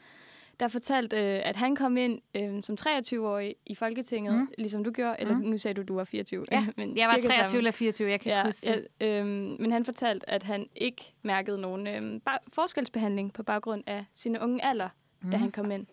[0.60, 4.48] der fortalte, øh, at han kom ind øh, som 23-årig i Folketinget, Mm.
[4.58, 5.16] ligesom du gjorde.
[5.20, 5.42] Eller Mm.
[5.44, 6.46] nu sagde du, du var 24.
[6.52, 7.58] Ja, men Jeg var cirka 23 samme.
[7.58, 8.88] eller 24, jeg kan ikke Ja, huske det.
[9.02, 14.06] ja, øhm, men han fortalte, at han ikke mærkede nogen ba- forskelsbehandling på baggrund af
[14.14, 14.90] sine unge alder,
[15.22, 15.32] mm.
[15.32, 15.86] da han kom ind.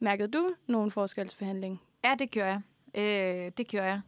[0.00, 1.80] Mærkede du nogen forskelsbehandling?
[2.04, 2.60] Ja, det gjorde jeg.
[2.94, 4.00] Øh, det gjorde jeg.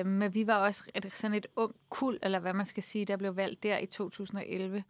[0.00, 3.04] Øh, men vi var også et, sådan et ung kul, eller hvad man skal sige,
[3.04, 4.84] der blev valgt der i 2011.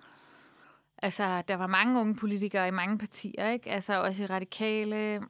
[1.02, 3.70] Altså, der var mange unge politikere i mange partier, ikke?
[3.70, 5.22] Altså, også i Radikale,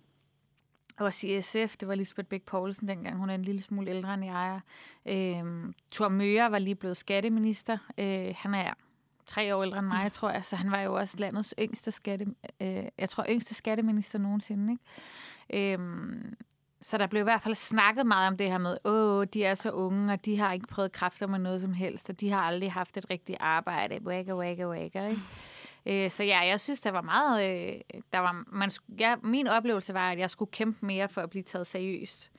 [0.96, 1.77] også i SF.
[1.77, 3.16] Det var Lisbeth Bæk Poulsen dengang.
[3.16, 4.61] Hun er en lille smule ældre end jeg er.
[5.07, 7.79] Øh, Thor Møger var lige blevet skatteminister.
[7.99, 8.75] Øh, han er
[9.27, 10.44] tre år ældre end mig, tror jeg.
[10.44, 12.27] Så han var jo også landets yngste skatte,
[12.61, 15.72] øh, jeg tror, yngste skatteminister nogensinde, ikke?
[15.72, 16.37] Øhm,
[16.87, 19.55] så der blev i hvert fald snakket meget om det her med, åh, de er
[19.55, 22.40] så unge, og de har ikke prøvet kræfter med noget som helst, og de har
[22.40, 24.01] aldrig haft et rigtigt arbejde.
[24.05, 25.22] Wagga, wagga, wagga, ikke?
[26.05, 27.66] Øh, så ja, jeg synes, der var meget...
[27.66, 27.81] Øh,
[28.12, 31.42] der var, man, ja, min oplevelse var, at jeg skulle kæmpe mere for at blive
[31.42, 32.31] taget seriøst.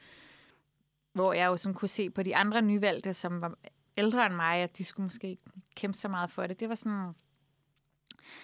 [1.14, 3.54] Hvor jeg jo sådan kunne se på de andre nyvalgte, som var
[3.98, 5.44] ældre end mig, at de skulle måske ikke
[5.76, 6.60] kæmpe så meget for det.
[6.60, 7.14] Det var sådan...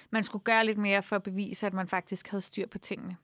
[0.10, 3.18] Man skulle gøre lidt mere for at bevise, at man faktisk havde styr på tingene.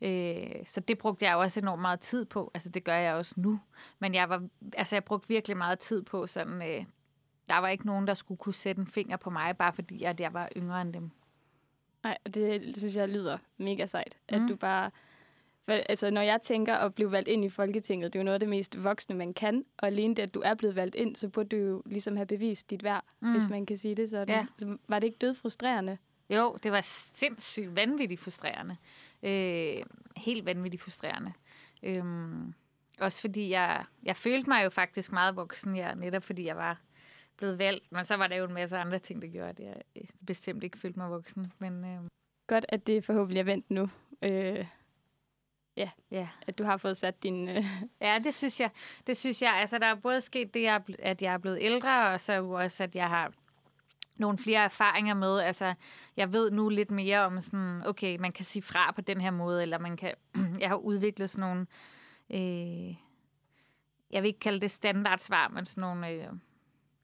[0.00, 2.50] Øh, så det brugte jeg også enormt meget tid på.
[2.54, 3.60] Altså, det gør jeg også nu.
[3.98, 6.62] Men jeg, var, altså, jeg brugte virkelig meget tid på sådan...
[6.62, 6.84] Øh,
[7.48, 10.20] der var ikke nogen, der skulle kunne sætte en finger på mig, bare fordi at
[10.20, 11.10] jeg var yngre end dem.
[12.02, 14.18] Nej, det synes jeg lyder mega sejt.
[14.30, 14.44] Mm.
[14.44, 14.90] At du bare...
[15.64, 18.34] For, altså, når jeg tænker at blive valgt ind i Folketinget, det er jo noget
[18.34, 19.64] af det mest voksne, man kan.
[19.78, 22.26] Og alene det, at du er blevet valgt ind, så burde du jo ligesom have
[22.26, 23.30] bevist dit værd, mm.
[23.30, 24.34] hvis man kan sige det sådan.
[24.34, 24.46] Ja.
[24.58, 25.98] Så var det ikke død frustrerende?
[26.30, 26.80] Jo, det var
[27.14, 28.76] sindssygt vanvittigt frustrerende.
[29.22, 29.84] Øh,
[30.16, 31.32] helt vanvittigt frustrerende.
[31.82, 32.54] Øhm,
[33.00, 36.80] også fordi jeg, jeg følte mig jo faktisk meget voksen, ja, netop fordi jeg var
[37.36, 37.92] blevet valgt.
[37.92, 40.64] Men så var der jo en masse andre ting, der gjorde, at jeg øh, bestemt
[40.64, 41.52] ikke følte mig voksen.
[41.58, 42.00] Men øh,
[42.46, 43.88] Godt, at det forhåbentlig er vendt nu.
[44.22, 44.66] Øh,
[45.76, 46.28] ja.
[46.46, 47.48] at du har fået sat din...
[47.48, 47.64] Øh,
[48.00, 48.70] ja, det synes jeg.
[49.06, 49.54] Det synes jeg.
[49.54, 52.82] Altså, der er både sket det, jeg at jeg er blevet ældre, og så også,
[52.82, 53.32] at jeg har
[54.16, 55.40] nogle flere erfaringer med.
[55.40, 55.74] Altså,
[56.16, 59.30] jeg ved nu lidt mere om sådan, okay, man kan sige fra på den her
[59.30, 60.14] måde, eller man kan,
[60.60, 61.66] jeg har udviklet sådan nogle,
[62.30, 62.94] øh,
[64.10, 66.28] jeg vil ikke kalde det standardsvar, men sådan nogle, øh,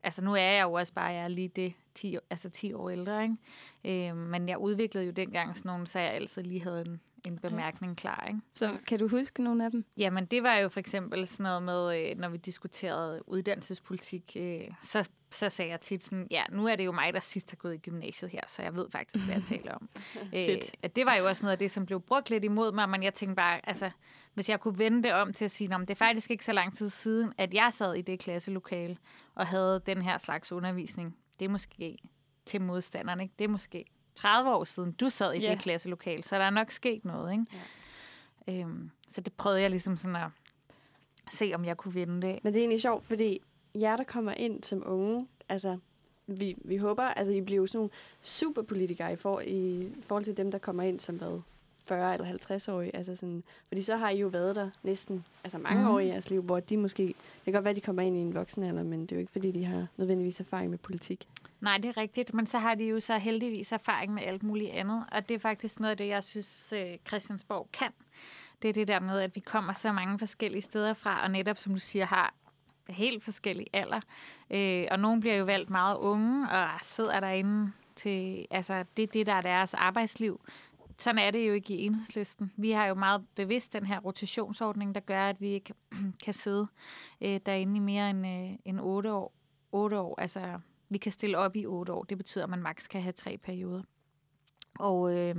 [0.03, 2.73] altså nu er jeg jo også bare, jeg er lige det 10, år- altså 10
[2.73, 4.11] år ældre, ikke?
[4.11, 7.39] Øh, men jeg udviklede jo dengang sådan nogle, så jeg altid lige havde en, en
[7.39, 8.41] bemærkning klar, ikke?
[8.55, 9.85] Så kan du huske nogle af dem?
[9.97, 14.61] Jamen, det var jo for eksempel sådan noget med, øh, når vi diskuterede uddannelsespolitik, øh,
[14.83, 17.57] så, så sagde jeg tit sådan, ja, nu er det jo mig, der sidst har
[17.57, 19.89] gået i gymnasiet her, så jeg ved faktisk, hvad jeg taler om.
[20.35, 22.89] øh, at det var jo også noget af det, som blev brugt lidt imod mig,
[22.89, 23.91] men jeg tænkte bare, altså,
[24.35, 26.53] hvis jeg kunne vende det om til at sige, at det er faktisk ikke så
[26.53, 28.97] lang tid siden, at jeg sad i det klasselokale
[29.35, 31.17] og havde den her slags undervisning.
[31.39, 31.99] Det er måske
[32.47, 33.35] til modstanderne, ikke?
[33.39, 33.85] Det er måske
[34.19, 35.51] 30 år siden, du sad i yeah.
[35.51, 37.45] det klasselokale, så der er nok sket noget, ikke?
[38.49, 38.61] Yeah.
[38.61, 40.31] Øhm, så det prøvede jeg ligesom sådan at
[41.33, 42.39] se, om jeg kunne vinde det.
[42.43, 43.41] Men det er egentlig sjovt, fordi
[43.75, 45.79] jer, der kommer ind som unge, altså,
[46.27, 47.91] vi, vi håber, altså, I bliver jo sådan
[48.23, 51.41] superpolitikere i, for, i forhold til dem, der kommer ind som hvad,
[51.89, 52.85] 40 eller 50 år.
[52.95, 55.91] Altså sådan, fordi så har I jo været der næsten altså mange mm.
[55.91, 57.07] år i jeres liv, hvor de måske...
[57.07, 59.17] Det kan godt være, at de kommer ind i en voksen alder, men det er
[59.17, 61.29] jo ikke, fordi de har nødvendigvis erfaring med politik.
[61.61, 64.71] Nej, det er rigtigt, men så har de jo så heldigvis erfaring med alt muligt
[64.71, 67.93] andet, og det er faktisk noget af det, jeg synes, øh, Christiansborg kan.
[68.63, 71.59] Det er det der med, at vi kommer så mange forskellige steder fra, og netop,
[71.59, 72.35] som du siger, har
[72.89, 74.01] helt forskellige alder.
[74.51, 79.07] Øh, og nogle bliver jo valgt meget unge, og sidder derinde til, altså det er
[79.07, 80.41] det, der er deres arbejdsliv
[80.99, 82.53] sådan er det jo ikke i enhedslisten.
[82.57, 85.75] Vi har jo meget bevidst den her rotationsordning, der gør, at vi ikke
[86.25, 86.67] kan sidde
[87.21, 89.33] øh, derinde i mere end, øh, end 8 år.
[89.73, 92.05] 8 år, altså vi kan stille op i 8 år.
[92.05, 93.83] Det betyder, at man maks kan have tre perioder.
[94.79, 95.37] Og øh,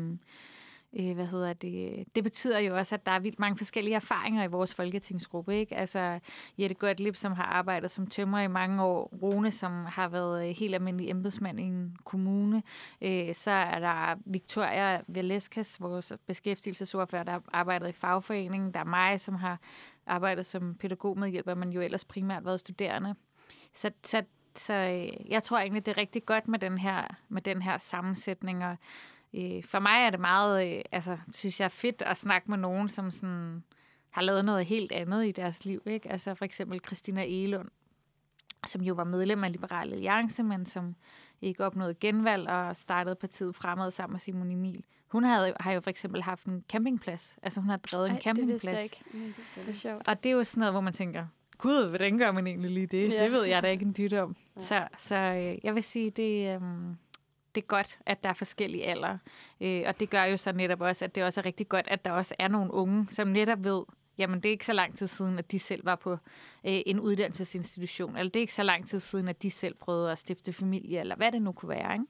[0.93, 4.43] øh, hvad hedder det, det betyder jo også, at der er vildt mange forskellige erfaringer
[4.43, 5.59] i vores folketingsgruppe.
[5.59, 5.75] Ikke?
[5.75, 6.19] Altså
[6.57, 10.55] Jette Gottlieb, som har arbejdet som tømrer i mange år, Rune, som har været øh,
[10.55, 12.63] helt almindelig embedsmand i en kommune,
[13.01, 18.83] øh, så er der Victoria Veleskas, vores beskæftigelsesordfører, der har arbejdet i fagforeningen, der er
[18.83, 19.59] mig, som har
[20.05, 23.15] arbejdet som pædagogmedhjælper, men jo ellers primært været studerende.
[23.73, 24.23] Så, så,
[24.55, 27.77] så øh, jeg tror egentlig, det er rigtig godt med den her, med den her
[27.77, 28.77] sammensætning, og
[29.33, 32.89] øh, for mig er det meget, øh, altså, synes jeg, fedt at snakke med nogen,
[32.89, 33.63] som sådan
[34.09, 35.81] har lavet noget helt andet i deres liv.
[35.85, 36.11] Ikke?
[36.11, 37.69] Altså for eksempel Christina Elund,
[38.67, 40.95] som jo var medlem af Liberal Alliance, men som
[41.41, 44.83] ikke opnåede genvalg og startede partiet fremad sammen med Simon Emil.
[45.07, 47.37] Hun havde, har jo for eksempel haft en campingplads.
[47.43, 48.61] Altså hun har drevet Ej, en campingplads.
[48.61, 49.03] Det ikke.
[49.13, 50.07] Mm, det, er sjovt.
[50.07, 51.25] Og det er jo sådan noget, hvor man tænker,
[51.59, 53.11] gud, hvordan gør man egentlig lige det?
[53.11, 53.23] Ja.
[53.23, 54.35] Det ved jeg da ikke en dyt om.
[54.55, 54.61] Ja.
[54.61, 56.61] Så, så øh, jeg vil sige, det, øh,
[57.55, 59.17] det er godt, at der er forskellige alder.
[59.61, 62.05] Øh, og det gør jo så netop også, at det også er rigtig godt, at
[62.05, 63.83] der også er nogle unge, som netop ved,
[64.17, 66.17] jamen det er ikke så lang tid siden, at de selv var på øh,
[66.63, 70.17] en uddannelsesinstitution, eller det er ikke så lang tid siden, at de selv prøvede at
[70.17, 71.93] stifte familie, eller hvad det nu kunne være.
[71.93, 72.05] Ikke?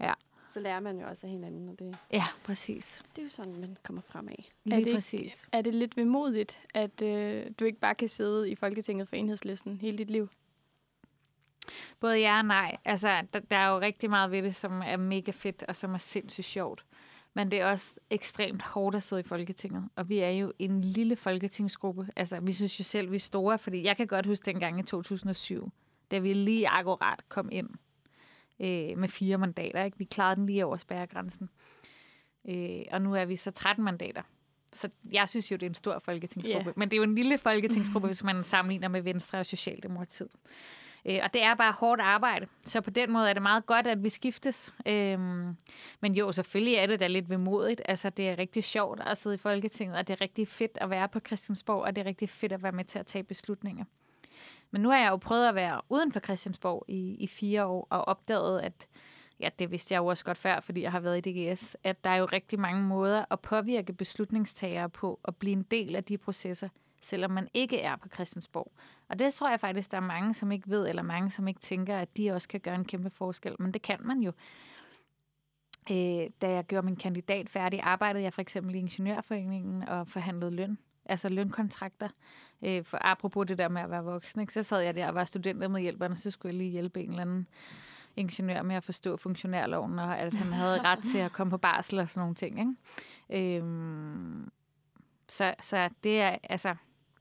[0.00, 0.06] Ja.
[0.06, 0.12] ja.
[0.54, 1.68] Så lærer man jo også af hinanden.
[1.68, 3.02] Og det, ja, præcis.
[3.16, 4.34] Det er jo sådan, man kommer fremad.
[4.64, 5.48] Lige er det, præcis.
[5.52, 9.78] Er det lidt vemodigt, at øh, du ikke bare kan sidde i Folketinget for enhedslisten
[9.80, 10.28] hele dit liv?
[12.00, 12.76] Både ja og nej.
[12.84, 15.94] Altså, der, der er jo rigtig meget ved det, som er mega fedt, og som
[15.94, 16.84] er sindssygt sjovt.
[17.34, 19.88] Men det er også ekstremt hårdt at sidde i Folketinget.
[19.96, 22.08] Og vi er jo en lille folketingsgruppe.
[22.16, 24.82] Altså, vi synes jo selv, vi er store, fordi jeg kan godt huske dengang i
[24.82, 25.72] 2007,
[26.10, 27.68] da vi lige akkurat kom ind
[28.60, 29.84] øh, med fire mandater.
[29.84, 29.98] Ikke?
[29.98, 31.48] Vi klarede den lige over spærregrænsen.
[32.48, 34.22] Øh, og nu er vi så 13 mandater.
[34.72, 36.68] Så jeg synes jo, det er en stor folketingsgruppe.
[36.68, 36.78] Yeah.
[36.78, 40.30] Men det er jo en lille folketingsgruppe, hvis man sammenligner med Venstre og Socialdemokratiet.
[41.04, 42.46] Øh, og det er bare hårdt arbejde.
[42.64, 44.74] Så på den måde er det meget godt, at vi skiftes.
[44.86, 45.18] Øh,
[46.00, 47.82] men jo, selvfølgelig er det da lidt vemodigt.
[47.84, 50.90] Altså, det er rigtig sjovt at sidde i Folketinget, og det er rigtig fedt at
[50.90, 53.84] være på Christiansborg, og det er rigtig fedt at være med til at tage beslutninger.
[54.74, 57.86] Men nu har jeg jo prøvet at være uden for Christiansborg i, i fire år,
[57.90, 58.86] og opdaget, at
[59.40, 62.04] ja, det vidste jeg jo også godt før, fordi jeg har været i DGS, at
[62.04, 66.04] der er jo rigtig mange måder at påvirke beslutningstagere på, og blive en del af
[66.04, 66.68] de processer,
[67.02, 68.72] selvom man ikke er på Christiansborg.
[69.08, 71.60] Og det tror jeg faktisk, der er mange, som ikke ved, eller mange, som ikke
[71.60, 73.56] tænker, at de også kan gøre en kæmpe forskel.
[73.58, 74.32] Men det kan man jo.
[75.90, 80.50] Øh, da jeg gjorde min kandidat færdig, arbejdede jeg for eksempel i Ingeniørforeningen og forhandlede
[80.50, 80.78] løn.
[81.06, 82.08] Altså lønkontrakter.
[82.62, 84.52] Øh, for apropos det der med at være voksen, ikke?
[84.52, 87.10] så sad jeg der og var studenter med hjælperne, så skulle jeg lige hjælpe en
[87.10, 87.46] eller anden
[88.16, 91.98] ingeniør med at forstå funktionærloven, og at han havde ret til at komme på barsel
[91.98, 92.58] og sådan nogle ting.
[92.58, 93.58] Ikke?
[93.58, 94.50] Øhm,
[95.28, 96.74] så, så det er, altså,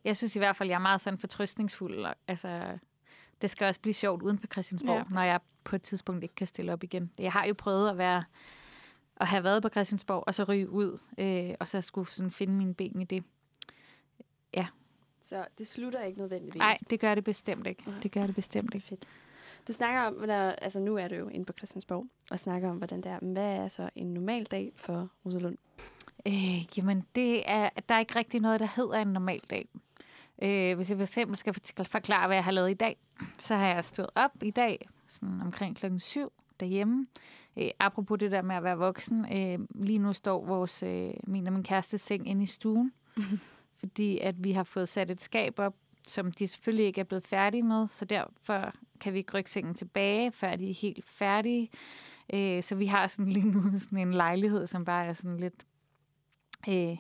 [0.04, 2.06] jeg synes i hvert fald, jeg er meget sådan fortrøstningsfuld.
[2.28, 2.78] Altså,
[3.42, 5.16] det skal også blive sjovt uden på Christiansborg, ja.
[5.16, 7.12] når jeg på et tidspunkt ikke kan stille op igen.
[7.20, 8.24] Jeg har jo prøvet at være
[9.18, 12.54] at have været på Christiansborg, og så ryge ud, øh, og så skulle sådan finde
[12.54, 13.24] mine ben i det.
[14.54, 14.68] Ja.
[15.22, 16.60] Så det slutter ikke nødvendigvis?
[16.60, 17.84] Nej, det gør det bestemt ikke.
[18.04, 18.88] Det gør det bestemt ikke.
[18.88, 19.08] Fedt.
[19.68, 22.78] Du snakker om, hvordan, altså nu er du jo inde på Christiansborg, og snakker om,
[22.78, 23.20] hvordan det er.
[23.22, 25.58] Hvad er så en normal dag for Rosalund?
[26.26, 29.68] Øh, jamen, det er, der er ikke rigtig noget, der hedder en normal dag.
[30.42, 32.98] Øh, hvis jeg for eksempel skal forklare, hvad jeg har lavet i dag,
[33.40, 36.22] så har jeg stået op i dag sådan omkring klokken 7.
[36.22, 37.08] Det derhjemme.
[37.58, 41.48] Øh, apropos det der med at være voksen, øh, lige nu står vores, øh, min
[41.48, 42.94] og min kæreste seng inde i stuen,
[43.84, 45.76] fordi at vi har fået sat et skab op,
[46.08, 49.74] som de selvfølgelig ikke er blevet færdige med, så derfor kan vi ikke rykke sengen
[49.74, 51.70] tilbage, før de er helt færdige.
[52.34, 55.66] Øh, så vi har sådan lige nu sådan en lejlighed, som bare er sådan lidt
[56.70, 56.98] øh,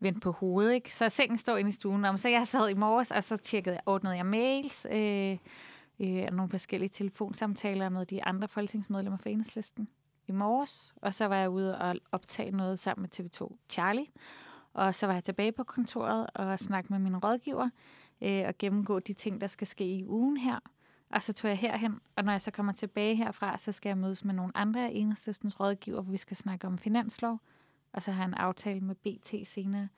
[0.00, 0.74] vendt på hovedet.
[0.74, 0.94] Ikke?
[0.94, 2.04] Så sengen står inde i stuen.
[2.04, 5.38] Og så jeg sad i morges, og så tjekkede jeg, ordnede jeg mails, øh,
[6.00, 9.88] øh, nogle forskellige telefonsamtaler med de andre folketingsmedlemmer for enhedslisten
[10.26, 10.94] i morges.
[11.02, 14.06] Og så var jeg ude og optage noget sammen med TV2 Charlie.
[14.74, 17.68] Og så var jeg tilbage på kontoret og snakke med min rådgiver
[18.22, 20.58] øh, og gennemgå de ting, der skal ske i ugen her.
[21.10, 23.98] Og så tog jeg herhen, og når jeg så kommer tilbage herfra, så skal jeg
[23.98, 27.40] mødes med nogle andre af enhedslistens rådgiver, hvor vi skal snakke om finanslov.
[27.92, 29.88] Og så har jeg en aftale med BT senere.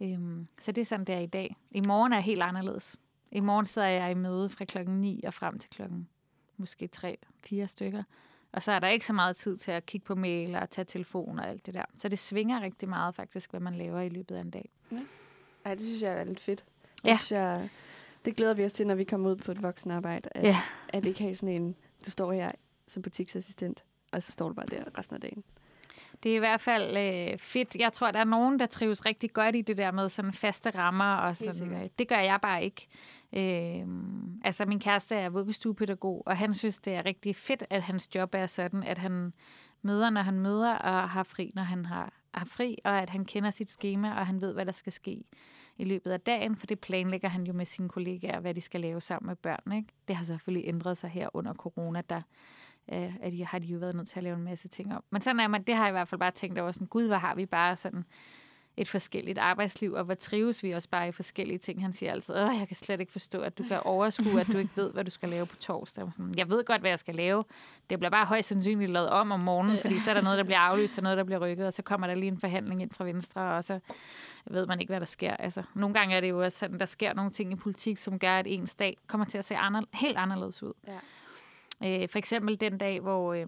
[0.00, 1.56] Øhm, så det er sådan, det er i dag.
[1.70, 2.96] I morgen er jeg helt anderledes.
[3.32, 6.08] I morgen sidder jeg i møde fra klokken 9 og frem til klokken
[6.56, 8.02] måske 3-4 stykker.
[8.56, 10.84] Og så er der ikke så meget tid til at kigge på mail og tage
[10.84, 11.84] telefon og alt det der.
[11.96, 14.68] Så det svinger rigtig meget faktisk, hvad man laver i løbet af en dag.
[14.92, 15.00] Ja.
[15.64, 16.64] Ej, det synes jeg er lidt fedt.
[17.04, 17.10] Ja.
[17.10, 17.68] Det, synes jeg,
[18.24, 20.28] det glæder vi os til, når vi kommer ud på et voksenarbejde.
[20.32, 20.60] At, Ja.
[20.88, 22.52] at ikke have sådan en, du står her
[22.86, 25.44] som butiksassistent, og så står du bare der resten af dagen.
[26.22, 27.74] Det er i hvert fald øh, fedt.
[27.74, 30.70] Jeg tror, der er nogen, der trives rigtig godt i det der med sådan faste
[30.70, 31.14] rammer.
[31.14, 32.86] Og sådan, øh, det gør jeg bare ikke.
[33.32, 33.86] Øh,
[34.44, 38.34] altså, min kæreste er vuggestuepædagog, og han synes, det er rigtig fedt, at hans job
[38.34, 39.32] er sådan, at han
[39.82, 43.24] møder, når han møder, og har fri, når han har, har fri, og at han
[43.24, 45.24] kender sit schema, og han ved, hvad der skal ske
[45.78, 48.80] i løbet af dagen, for det planlægger han jo med sine kollegaer, hvad de skal
[48.80, 49.72] lave sammen med børn.
[49.72, 49.88] Ikke?
[50.08, 52.22] Det har selvfølgelig ændret sig her under corona, der
[52.92, 55.04] øh, at de, har de jo været nødt til at lave en masse ting om.
[55.10, 57.06] Men sådan er man, det har jeg i hvert fald bare tænkt over, sådan, gud,
[57.06, 58.04] hvor har vi bare sådan
[58.76, 61.82] et forskelligt arbejdsliv, og hvor trives vi også bare i forskellige ting.
[61.82, 64.58] Han siger altid, Åh, jeg kan slet ikke forstå, at du kan overskue, at du
[64.58, 66.04] ikke ved, hvad du skal lave på torsdag.
[66.04, 67.44] Jeg, sådan, jeg ved godt, hvad jeg skal lave.
[67.90, 70.44] Det bliver bare højst sandsynligt lavet om om morgenen, fordi så er der noget, der
[70.44, 72.90] bliver aflyst, og noget, der bliver rykket, og så kommer der lige en forhandling ind
[72.90, 73.78] fra venstre, og så
[74.44, 75.36] ved man ikke, hvad der sker.
[75.36, 78.18] Altså, nogle gange er det jo også sådan, der sker nogle ting i politik, som
[78.18, 80.72] gør, at ens dag kommer til at se ander, helt anderledes ud.
[80.86, 80.98] Ja.
[81.84, 83.46] Øh, for eksempel den dag, hvor, øh,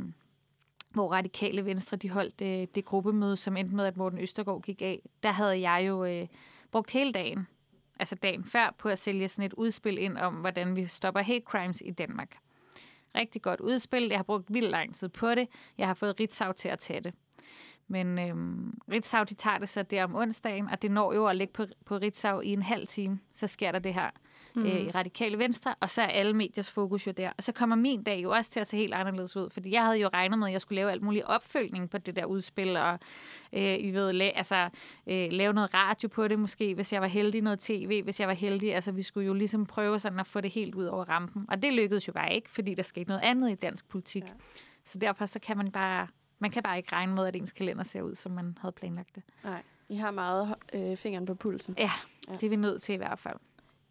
[0.90, 4.82] hvor Radikale Venstre de holdt øh, det gruppemøde, som endte med, at Morten Østergaard gik
[4.82, 5.02] af.
[5.22, 6.26] Der havde jeg jo øh,
[6.70, 7.46] brugt hele dagen,
[7.98, 11.44] altså dagen før, på at sælge sådan et udspil ind om, hvordan vi stopper hate
[11.44, 12.36] crimes i Danmark.
[13.14, 14.08] Rigtig godt udspil.
[14.08, 15.48] Jeg har brugt vildt lang tid på det.
[15.78, 17.14] Jeg har fået Ritzau til at tage det.
[17.88, 21.36] Men øhm, Ritzau, de tager det så der om onsdagen, og det når jo at
[21.36, 23.20] ligge på, på Ritzau i en halv time.
[23.36, 24.10] Så sker der det her
[24.54, 24.66] mm.
[24.66, 27.30] øh, i Radikale Venstre, og så er alle mediers fokus jo der.
[27.36, 29.84] Og så kommer min dag jo også til at se helt anderledes ud, fordi jeg
[29.84, 32.76] havde jo regnet med, at jeg skulle lave alt muligt opfølgning på det der udspil,
[32.76, 32.98] og
[33.52, 34.68] øh, I ved, la- altså,
[35.06, 38.28] øh, lave noget radio på det måske, hvis jeg var heldig, noget tv, hvis jeg
[38.28, 38.74] var heldig.
[38.74, 41.44] Altså, vi skulle jo ligesom prøve sådan at få det helt ud over rampen.
[41.48, 44.22] Og det lykkedes jo bare ikke, fordi der skete noget andet i dansk politik.
[44.22, 44.28] Ja.
[44.84, 46.06] Så derfor så kan man bare,
[46.38, 49.14] man kan bare ikke regne med, at ens kalender ser ud, som man havde planlagt
[49.14, 49.22] det.
[49.44, 51.74] Nej, I har meget øh, fingeren på pulsen.
[51.78, 51.90] Ja,
[52.28, 52.32] Ja.
[52.32, 53.36] det er vi nødt til i hvert fald.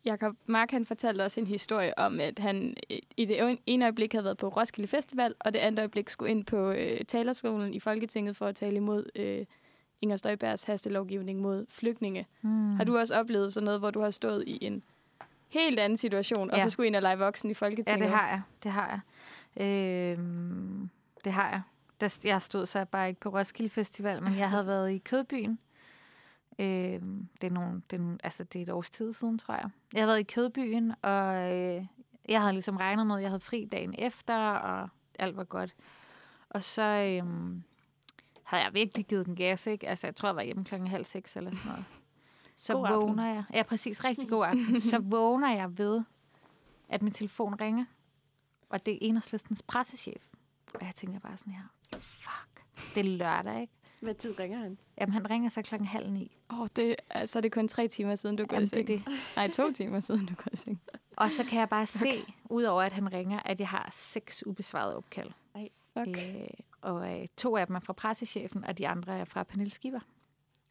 [0.07, 4.13] Jakob Mark han fortalte også en historie om, at han øh, i det ene øjeblik
[4.13, 7.79] havde været på Roskilde Festival, og det andet øjeblik skulle ind på øh, talerskolen i
[7.79, 9.45] Folketinget for at tale imod øh,
[10.01, 12.27] Inger Støjbergs hastelovgivning mod flygtninge.
[12.41, 12.75] Hmm.
[12.75, 14.83] Har du også oplevet sådan noget, hvor du har stået i en
[15.49, 16.63] helt anden situation, og Ja.
[16.63, 18.01] så skulle ind og lege voksen i Ja, Folketinget?
[18.03, 18.41] det har jeg.
[18.63, 19.01] Det har
[19.55, 20.11] jeg.
[20.17, 20.89] Øhm,
[21.23, 21.61] det har jeg.
[22.01, 25.59] Der, jeg stod så bare ikke på Roskilde Festival, men jeg havde været i Kødbyen.
[26.59, 29.53] Øhm, det, er nogle, det, er nogle, altså, det er et års tid siden, tror
[29.53, 29.69] jeg.
[29.93, 31.85] Jeg havde været i Kødbyen, og øh,
[32.29, 34.89] jeg havde ligesom regnet med, at jeg havde fri dagen efter, og
[35.19, 35.75] alt var godt.
[36.49, 37.63] Og så øhm,
[38.43, 39.87] havde jeg virkelig givet den gas, ikke?
[39.87, 41.85] Altså, jeg tror, jeg var hjemme klokken halv seks eller sådan noget.
[42.55, 43.01] Så God aften.
[43.01, 43.43] vågner jeg.
[43.53, 44.03] Ja, præcis.
[44.03, 44.79] Rigtig god aften.
[44.91, 46.01] Så vågner jeg ved,
[46.89, 47.85] at min telefon ringer.
[48.69, 50.23] Og det er enhedslistens pressechef.
[50.73, 51.63] Og jeg tænker bare sådan her,
[51.99, 52.65] fuck,
[52.95, 53.73] det er lørdag, ikke?
[54.01, 54.77] Hvad tid ringer han?
[55.01, 56.37] Jamen, han ringer så klokken halv ni.
[56.49, 58.87] Åh, oh, det, altså, det er kun tre timer siden, du gået i det seng.
[58.87, 59.01] det.
[59.35, 60.81] Nej, to timer siden, du gået i seng.
[61.15, 62.21] Og så kan jeg bare se, okay.
[62.49, 65.29] udover at han ringer, at jeg har seks ubesvarede opkald.
[65.97, 66.17] Fuck.
[66.17, 66.47] Øh,
[66.81, 69.99] og øh, to af dem er fra pressechefen, og de andre er fra Pernille Skipper.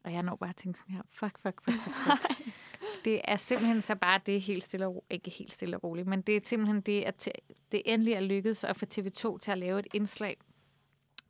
[0.05, 2.55] Og jeg når bare at tænke sådan her, fuck, fuck, fuck, fuck, fuck.
[3.05, 6.07] det er simpelthen så bare det helt stille og ro- ikke helt stille og roligt,
[6.07, 7.29] men det er simpelthen det, at
[7.73, 10.37] det endelig er lykkedes at få TV2 til at lave et indslag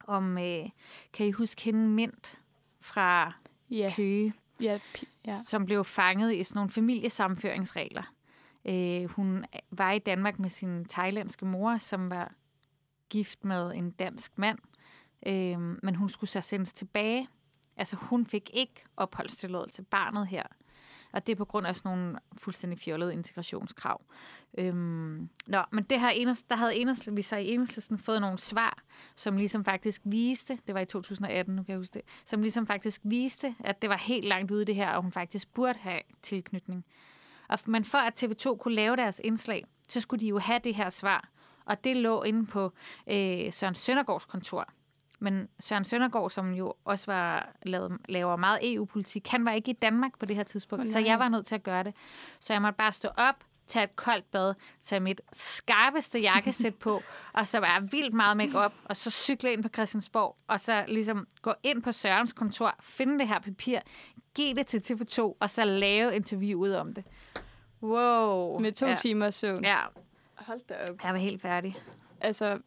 [0.07, 0.69] om, øh,
[1.13, 2.39] kan I huske hende Mint
[2.81, 3.33] fra
[3.71, 4.33] Ja, Køge?
[4.61, 4.79] ja,
[5.27, 5.33] ja.
[5.47, 8.13] som blev fanget i sådan nogle familiesamføringsregler.
[8.65, 12.33] Øh, hun var i Danmark med sin thailandske mor, som var
[13.09, 14.59] gift med en dansk mand,
[15.27, 17.29] øh, men hun skulle så sendes tilbage.
[17.77, 20.43] Altså hun fik ikke opholdstilladelse til barnet her.
[21.17, 24.03] Og det er på grund af sådan nogle fuldstændig fjollede integrationskrav.
[24.59, 28.39] Øhm, nå, men det her enest, der havde enest, vi så i enhedslisten fået nogle
[28.39, 28.83] svar,
[29.17, 32.67] som ligesom faktisk viste, det var i 2018, nu kan jeg huske det, som ligesom
[32.67, 35.79] faktisk viste, at det var helt langt ude i det her, og hun faktisk burde
[35.79, 36.85] have tilknytning.
[37.49, 40.75] Og, men for at TV2 kunne lave deres indslag, så skulle de jo have det
[40.75, 41.29] her svar.
[41.65, 42.73] Og det lå inde på
[43.07, 44.73] øh, Søren Søndergaards kontor.
[45.19, 49.75] Men Søren Søndergaard, som jo også var lavet, laver meget EU-politik, han var ikke i
[49.75, 51.95] Danmark på det her tidspunkt, Oh, så jeg var nødt til at gøre det.
[52.41, 53.35] Så jeg måtte bare stå op,
[53.67, 57.01] tage et koldt bad, tage mit skarpeste jakkesæt på,
[57.33, 60.85] og så bare vildt meget make op og så cykle ind på Christiansborg, og så
[60.89, 63.79] ligesom gå ind på Sørens kontor, finde det her papir,
[64.35, 67.05] give det til TV2, og så lave interviewet om det.
[67.83, 68.59] Wow.
[68.59, 68.97] Med to ja.
[68.97, 69.65] timers søvn.
[69.65, 69.79] Ja,
[70.35, 71.05] Hold da op.
[71.05, 71.77] jeg var helt færdig.
[72.21, 72.59] Altså,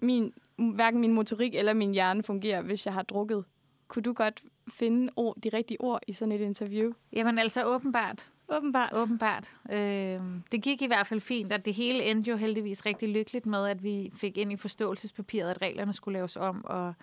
[0.00, 3.44] min, hverken min motorik eller min hjerne fungerer, hvis jeg har drukket.
[3.88, 6.92] Kunne du godt finde ord, de rigtige ord i sådan et interview?
[7.12, 8.30] Jamen altså åbenbart.
[8.48, 8.92] Åbenbart.
[8.96, 9.52] Åbenbart.
[9.72, 10.20] Øh,
[10.52, 13.66] det gik i hvert fald fint, og det hele endte jo heldigvis rigtig lykkeligt med,
[13.66, 16.94] at vi fik ind i forståelsespapiret, at reglerne skulle laves om, og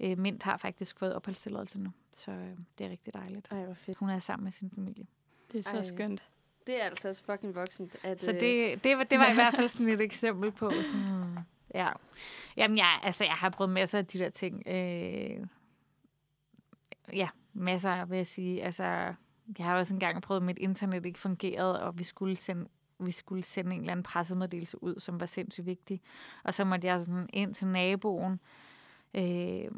[0.00, 1.90] øh, Mint har faktisk fået opholdstilladelse nu.
[2.12, 3.48] Så øh, det er rigtig dejligt.
[3.50, 3.98] Ej, hvor fedt.
[3.98, 5.06] Hun er sammen med sin familie.
[5.52, 5.82] Det er så Ej.
[5.82, 6.28] skønt.
[6.66, 7.96] Det er altså også fucking voksent.
[8.02, 10.70] At, Så øh, det, det, var, det var i hvert fald sådan et eksempel på
[10.70, 11.38] sådan,
[11.74, 11.88] ja.
[12.56, 14.62] Jamen, jeg, altså, jeg har prøvet masser af de der ting.
[14.66, 15.46] Øh,
[17.12, 18.64] ja, masser, vil jeg sige.
[18.64, 18.84] Altså,
[19.58, 22.68] jeg har også engang prøvet, at mit internet ikke fungerede, og vi skulle sende
[23.04, 26.00] vi skulle sende en eller anden pressemeddelelse ud, som var sindssygt vigtig.
[26.44, 28.40] Og så måtte jeg sådan ind til naboen,
[29.14, 29.70] øh,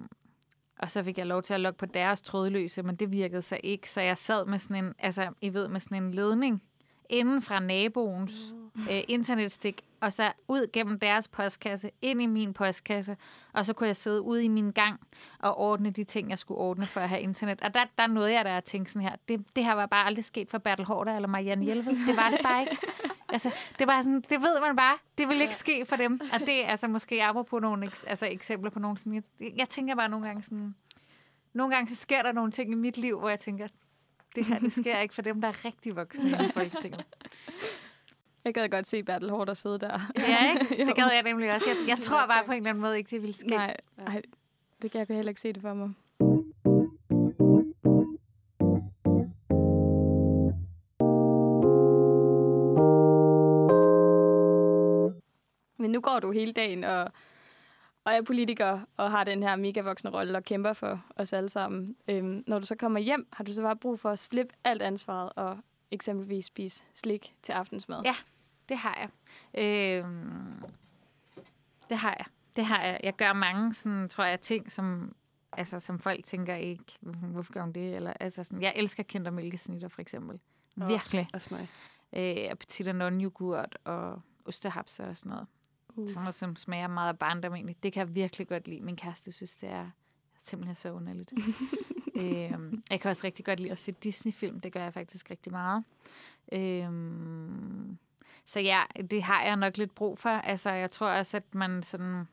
[0.78, 3.58] og så fik jeg lov til at logge på deres trådløse, men det virkede så
[3.62, 3.90] ikke.
[3.90, 6.62] Så jeg sad med sådan en, altså, I ved, med sådan en ledning
[7.08, 8.54] inden fra naboens
[8.90, 13.16] øh, internetstik, og så ud gennem deres postkasse, ind i min postkasse,
[13.52, 15.00] og så kunne jeg sidde ude i min gang
[15.38, 17.60] og ordne de ting, jeg skulle ordne for at have internet.
[17.62, 20.06] Og der, der nåede jeg da at tænke sådan her, det, det her var bare
[20.06, 21.96] aldrig sket for Bertel Hårder eller Marianne Hjelved.
[22.06, 22.76] Det var det bare ikke.
[23.28, 26.20] Altså, det var sådan, det ved man bare, det vil ikke ske for dem.
[26.32, 29.94] Og det er altså måske apropos nogle altså, eksempler på nogle sådan, jeg, jeg tænker
[29.94, 30.74] bare nogle gange sådan,
[31.52, 33.68] nogle gange så sker der nogle ting i mit liv, hvor jeg tænker,
[34.34, 37.04] det her, det sker ikke for dem, der er rigtig voksne i Folketinget.
[38.44, 40.12] Jeg gad godt se Bertel Hårder sidde der.
[40.18, 40.76] Ja, ikke?
[40.86, 41.66] Det gad jeg nemlig også.
[41.70, 43.48] Jeg, jeg tror bare på en eller anden måde ikke, det ville ske.
[43.48, 44.22] Nej, ej,
[44.82, 45.90] det kan jeg heller ikke se det for mig.
[55.78, 57.12] Men nu går du hele dagen og,
[58.04, 61.48] og er politiker og har den her mega voksne rolle og kæmper for os alle
[61.48, 61.96] sammen.
[62.08, 64.82] Øhm, når du så kommer hjem, har du så bare brug for at slippe alt
[64.82, 65.58] ansvaret og
[65.90, 68.02] eksempelvis spise slik til aftensmad?
[68.04, 68.14] Ja.
[68.68, 69.08] Det har jeg.
[69.64, 70.62] Øhm,
[71.88, 72.26] det har jeg.
[72.56, 73.00] Det har jeg.
[73.02, 75.14] Jeg gør mange, sådan, tror jeg, ting, som,
[75.52, 77.96] altså, som folk tænker ikke, hvorfor gør hun det?
[77.96, 80.40] Eller, altså, sådan, jeg elsker kinder mælkesnitter, for eksempel.
[80.76, 81.28] Virkelig.
[81.32, 81.68] Også mig.
[82.12, 85.46] Øh, og petit og non-yoghurt og ostehapser og sådan noget.
[85.96, 86.08] Uh.
[86.08, 87.76] Sådan noget, som smager meget af barndom egentlig.
[87.82, 88.80] Det kan jeg virkelig godt lide.
[88.80, 89.90] Min kæreste synes, det er
[90.44, 91.32] simpelthen så underligt.
[92.20, 94.60] øhm, jeg kan også rigtig godt lide at se Disney-film.
[94.60, 95.84] Det gør jeg faktisk rigtig meget.
[96.52, 97.98] Øhm,
[98.46, 100.28] så ja, det har jeg nok lidt brug for.
[100.28, 102.28] Altså, jeg tror også, at man sådan...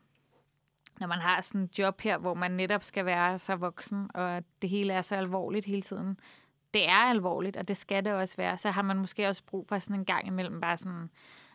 [1.00, 4.44] Når man har sådan et job her, hvor man netop skal være så voksen, og
[4.62, 6.18] det hele er så alvorligt hele tiden.
[6.74, 8.58] Det er alvorligt, og det skal det også være.
[8.58, 11.10] Så har man måske også brug for sådan en gang imellem bare sådan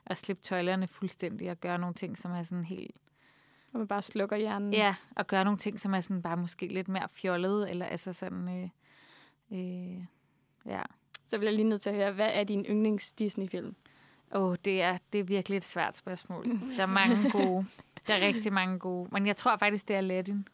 [0.10, 2.96] at slippe tøjlerne fuldstændig og gøre nogle ting, som er sådan helt
[3.74, 4.74] Og man bare slukker hjernen.
[4.74, 8.14] Ja, og gøre nogle ting, som er sådan bare måske lidt mere fjollede, eller altså
[8.14, 8.70] sådan, øh,
[9.52, 10.04] øh,
[10.66, 10.82] ja.
[11.26, 13.76] Så bliver jeg lige nødt til at høre, hvad er din yndlings Disney-film?
[14.32, 16.46] Åh, oh, det, er, det er virkelig et svært spørgsmål.
[16.78, 17.66] Der er mange gode.
[18.08, 19.10] Der er rigtig mange gode.
[19.12, 20.48] Men jeg tror faktisk, det er Aladdin.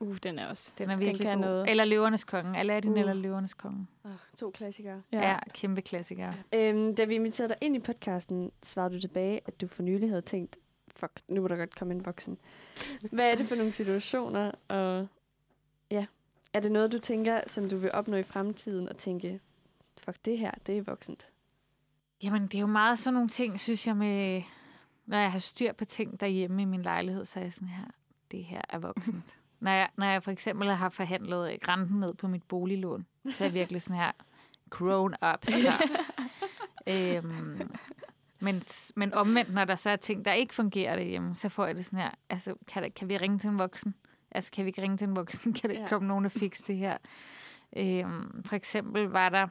[0.00, 0.72] Uh, den er også.
[0.78, 1.46] Den er virkelig kan god.
[1.46, 1.70] noget.
[1.70, 2.58] Eller Løvernes Konge.
[2.58, 2.98] Aladdin Uh.
[3.00, 3.86] eller Løvernes Konge.
[4.04, 5.02] Oh, to klassikere.
[5.12, 6.34] Ja, ja kæmpe klassikere.
[6.54, 10.08] Øhm, da vi inviterede dig ind i podcasten, svarede du tilbage, at du for nylig
[10.08, 10.56] havde tænkt,
[10.96, 12.38] fuck, nu må der godt komme en voksen.
[13.12, 15.06] Hvad er det for nogle situationer, og
[15.90, 16.06] ja,
[16.52, 19.40] er det noget, du tænker, som du vil opnå i fremtiden, og tænke,
[19.98, 21.26] fuck, det her, det er voksent?
[22.22, 24.42] Jamen, det er jo meget sådan nogle ting, synes jeg, med,
[25.06, 27.84] når jeg har styr på ting derhjemme i min lejlighed, så er jeg sådan her,
[28.30, 29.36] det her er voksent.
[29.60, 33.48] Når, jeg, når jeg for eksempel har forhandlet renten ned på mit boliglån, så er
[33.48, 34.12] jeg virkelig sådan her,
[34.70, 35.90] grown up stuff.
[36.86, 37.70] øhm,
[38.40, 38.62] men,
[38.96, 41.84] men omvendt, når der så er ting, der ikke fungerer derhjemme, så får jeg det
[41.84, 43.94] sådan her, altså, kan, der, kan vi ringe til en voksen?
[44.30, 45.52] Altså, kan vi ikke ringe til en voksen?
[45.60, 45.88] Kan der Ja.
[45.88, 46.96] komme nogen og fikse det her?
[47.76, 49.48] Øhm, for eksempel var der,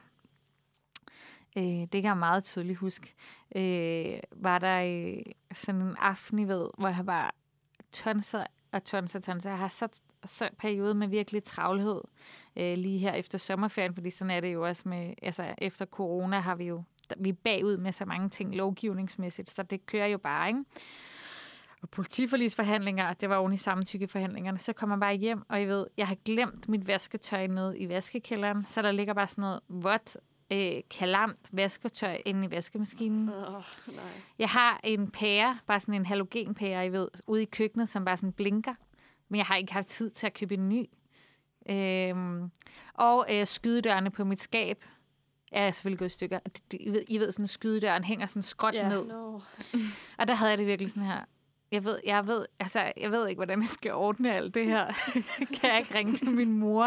[1.58, 3.14] øh, det kan jeg meget tydeligt huske,
[3.56, 7.36] øh, var der øh, sådan en aften, I ved, hvor jeg var
[7.92, 9.50] tonser og tonser og tonser.
[9.50, 9.88] Jeg har så
[10.26, 12.02] så periode med virkelig travlhed
[12.56, 16.40] øh, lige her efter sommerferien, fordi sådan er det jo også med, altså efter corona
[16.40, 16.84] har vi jo,
[17.18, 20.64] vi er bagud med så mange ting lovgivningsmæssigt, så det kører jo bare, ikke?
[21.82, 25.86] og politiforlisforhandlinger, det var oven i samtykkeforhandlingerne, så kommer man bare hjem, og jeg ved,
[25.98, 30.18] jeg har glemt mit vasketøj ned i vaskekælderen, så der ligger bare sådan noget vådt,
[30.52, 33.30] øh, kalamt vasketøj inde i vaskemaskinen.
[33.30, 34.04] Oh, nej.
[34.40, 38.18] Jeg har en pære, bare sådan en halogenpære, I ved, ude i køkkenet, som bare
[38.18, 38.74] sådan blinker,
[39.30, 40.86] men jeg har ikke haft tid til at købe en ny.
[41.70, 42.52] Øhm,
[42.94, 44.84] og øh, skydedørene på mit skab
[45.52, 46.40] er selvfølgelig gået i stykker.
[46.74, 48.90] I, ved, I ved, sådan skydedøren hænger sådan skråt Ja.
[48.90, 49.06] ned.
[49.06, 49.40] No.
[50.18, 51.20] Og der havde jeg det virkelig sådan her.
[51.72, 54.86] Jeg ved, jeg ved, altså, jeg ved ikke, hvordan jeg skal ordne alt det her.
[55.62, 56.86] kan jeg ikke ringe til min mor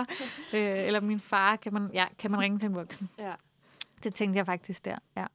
[0.53, 1.57] øh, eller min far?
[1.57, 3.09] Kan man, ja, kan man ringe til en voksen?
[3.19, 3.33] Ja.
[4.03, 4.97] Det tænkte jeg faktisk der.
[5.17, 5.27] Ja.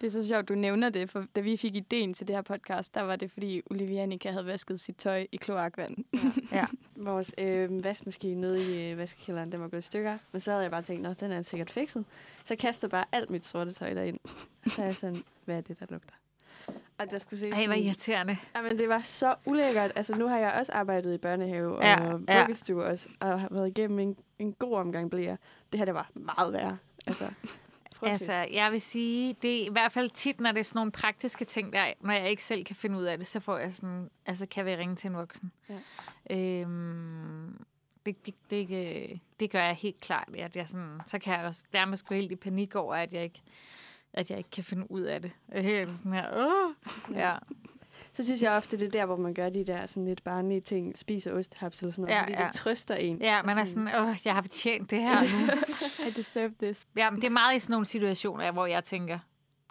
[0.00, 2.42] Det er så sjovt, du nævner det, for da vi fik ideen til det her
[2.42, 5.96] podcast, der var det, fordi Olivia Annika havde vasket sit tøj i kloakvand.
[6.52, 6.64] Ja.
[6.96, 10.18] Vores øh, vaskemaskine nede i øh, vaskekælderen, den var gået i stykker.
[10.32, 12.04] Men så havde jeg bare tænkt, nå, den er sikkert fikset.
[12.44, 14.18] Så kastede bare alt mit sorte tøj derind.
[14.64, 16.14] Og så er jeg sådan, hvad er det, der lugter?
[16.98, 18.36] Og der skulle se Ej, hvor irriterende.
[18.56, 19.92] Jamen, det var så ulækkert.
[19.96, 22.40] Altså, nu har jeg også arbejdet i børnehave og Ja, ja.
[22.40, 25.36] vuggestue også, og har været igennem en, en god omgang blære.
[25.72, 26.78] Det her, det var meget værre.
[27.06, 27.30] Altså.
[28.10, 30.92] Altså, jeg vil sige, det er i hvert fald tit, når det er sådan nogle
[30.92, 33.72] praktiske ting, der, når jeg ikke selv kan finde ud af det, så får jeg
[33.72, 35.52] sådan, altså kan vi ringe til en voksen.
[35.68, 35.78] Ja.
[36.36, 37.64] Øhm,
[38.06, 41.46] det, det, det, det, det gør jeg helt klart, at jeg sådan, så kan jeg
[41.46, 43.42] også nærmest gå helt i panik over, at jeg ikke,
[44.12, 45.30] at jeg ikke kan finde ud af det.
[45.48, 46.74] Jeg er helt sådan her, åh,
[47.16, 47.36] ja.
[48.14, 50.60] Så synes jeg ofte, det er der, hvor man gør de der sådan lidt barnlige
[50.60, 50.98] ting.
[50.98, 52.46] Spiser ostehaps eller sådan noget, Ja, fordi ja.
[52.46, 53.18] det trøster en.
[53.22, 55.52] Ja, man er sådan, åh, jeg har fortjent det her nu.
[56.08, 56.86] I deserve this.
[56.96, 59.18] Ja, men det er meget i sådan nogle situationer, hvor jeg tænker,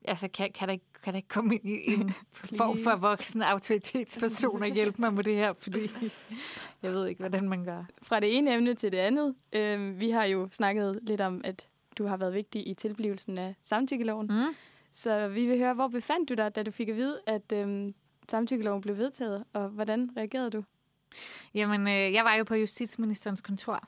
[0.05, 2.13] altså, kan, kan, der, ikke, kan der ikke komme ind i en
[2.57, 5.89] form for voksen autoritetsperson og hjælpe mig med det her, fordi
[6.83, 7.83] jeg ved ikke, hvordan man gør.
[8.01, 9.35] Fra det ene emne til det andet.
[9.53, 11.67] Øh, vi har jo snakket lidt om, at
[11.97, 14.27] du har været vigtig i tilblivelsen af samtykkeloven.
[14.27, 14.55] Mm.
[14.91, 17.93] Så vi vil høre, hvor befandt du dig, da du fik at vide, at øhm,
[18.29, 20.63] samtykkeloven blev vedtaget, og hvordan reagerede du?
[21.53, 23.87] Jamen, øh, jeg var jo på justitsministerens kontor.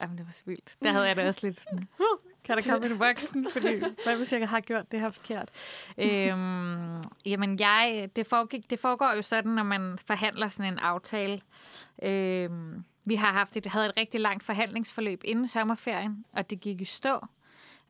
[0.00, 0.74] Jamen, det var så vildt.
[0.82, 3.46] Der havde jeg da også lidt sådan, huh, kan der komme en voksen?
[3.52, 5.48] Fordi, hvad hvis jeg har gjort det her forkert?
[5.98, 11.40] Øhm, jamen, jeg, det, foregik, det foregår jo sådan, når man forhandler sådan en aftale.
[12.02, 16.80] Øhm, vi har haft et, havde et rigtig langt forhandlingsforløb inden sommerferien, og det gik
[16.80, 17.26] i stå.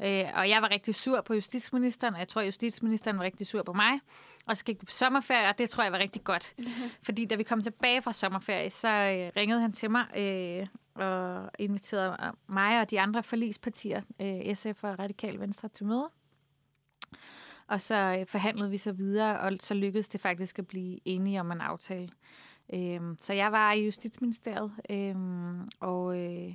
[0.03, 3.62] Øh, og jeg var rigtig sur på justitsministeren, og jeg tror, justitsministeren var rigtig sur
[3.62, 4.01] på mig.
[4.49, 6.55] Og så gik vi på sommerferie, og det tror jeg var rigtig godt.
[7.07, 11.51] Fordi da vi kom tilbage fra sommerferie, så øh, ringede han til mig øh, og
[11.59, 16.11] inviterede mig og de andre forlispartier, øh, SF og Radikal Venstre, til møde.
[17.66, 21.40] Og så øh, forhandlede vi så videre, og så lykkedes det faktisk at blive enige
[21.40, 22.09] om en aftale.
[22.72, 25.16] Øh, så jeg var i Justitsministeriet, øh,
[25.80, 26.55] og øh,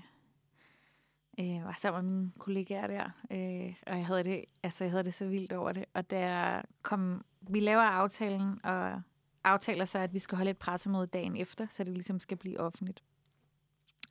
[1.40, 5.04] øh, var sammen med mine kollegaer der, øh, og jeg havde, det, altså, jeg havde
[5.04, 5.86] det så vildt over det.
[5.94, 9.02] Og der kom, vi laver aftalen, og
[9.44, 12.60] aftaler så, at vi skal holde et pressemøde dagen efter, så det ligesom skal blive
[12.60, 13.04] offentligt.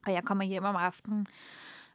[0.06, 1.26] Og jeg kommer hjem om aftenen,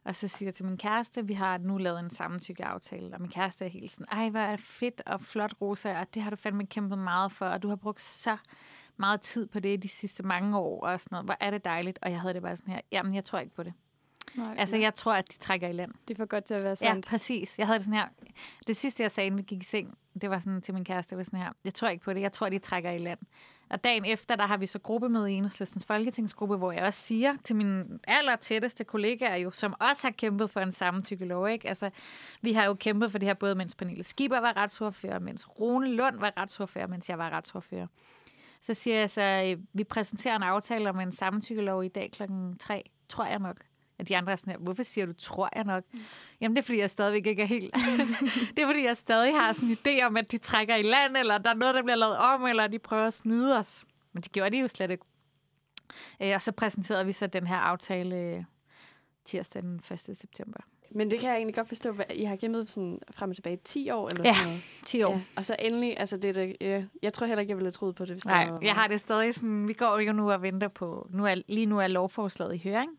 [0.04, 3.30] og så siger jeg til min kæreste, vi har nu lavet en samtykkeaftale, og min
[3.30, 6.30] kæreste er helt sådan, ej, hvor er det fedt og flot, Rosa, og det har
[6.30, 8.36] du fandme kæmpet meget for, og du har brugt så
[8.96, 11.26] meget tid på det de sidste mange år, og sådan noget.
[11.26, 13.54] Hvor er det dejligt, og jeg havde det bare sådan her, jamen, jeg tror ikke
[13.54, 13.72] på det.
[14.38, 15.92] Nej, Altså, jeg tror, at de trækker i land.
[16.08, 17.06] Det er for godt til at være Ja, sandt.
[17.06, 17.58] præcis.
[17.58, 18.08] Jeg havde det sådan her.
[18.66, 21.10] Det sidste, jeg sagde, inden vi gik i seng, det var sådan til min kæreste,
[21.10, 21.52] det var sådan her.
[21.64, 22.20] Jeg tror ikke på det.
[22.20, 23.18] Jeg tror, de trækker i land.
[23.70, 27.34] Og dagen efter, der har vi så gruppemøde i Enhedslistens Folketingsgruppe, hvor jeg også siger
[27.44, 31.48] til mine aller tætteste kollegaer, jo, som også har kæmpet for en samtykkelov.
[31.48, 31.68] Ikke?
[31.68, 31.90] Altså,
[32.42, 35.88] vi har jo kæmpet for det her, både mens Pernille Skipper var retsordfører, mens Rune
[35.94, 37.86] Lund var retsordfører, mens jeg var retsordfører.
[38.62, 42.58] Så siger jeg så, øh, vi præsenterer en aftale om en samtykkelov i dag klokken
[42.58, 43.60] 3, tror jeg nok.
[43.98, 45.84] Og de andre er sådan her, hvorfor siger du, tror jeg nok?
[45.92, 46.00] Mm.
[46.40, 47.74] Jamen, det er, fordi jeg stadigvæk ikke er helt...
[48.56, 51.16] det er, fordi jeg stadig har sådan en idé om, at de trækker i land,
[51.16, 53.84] eller der er noget, der bliver lavet om, eller de prøver at snyde os.
[54.12, 55.04] Men det gjorde de jo slet ikke.
[56.22, 58.44] Øh, og så præsenterede vi så den her aftale øh,
[59.24, 60.00] tirsdag den 1.
[60.00, 60.60] september.
[60.90, 61.92] Men det kan jeg egentlig godt forstå.
[61.92, 64.34] hvad- I har kæmpet sådan frem og tilbage i 10 år eller Ja.
[64.34, 64.62] sådan noget.
[64.86, 65.12] 10 år.
[65.12, 65.20] Ja.
[65.36, 67.72] Og så endelig, altså det er da, ja, jeg tror heller ikke, jeg ville have
[67.72, 68.58] troet på det, hvis Nej, det var...
[68.62, 71.66] jeg har det stadig sådan, vi går jo nu og venter på, nu er, lige
[71.66, 72.90] nu er lovforslaget i høring,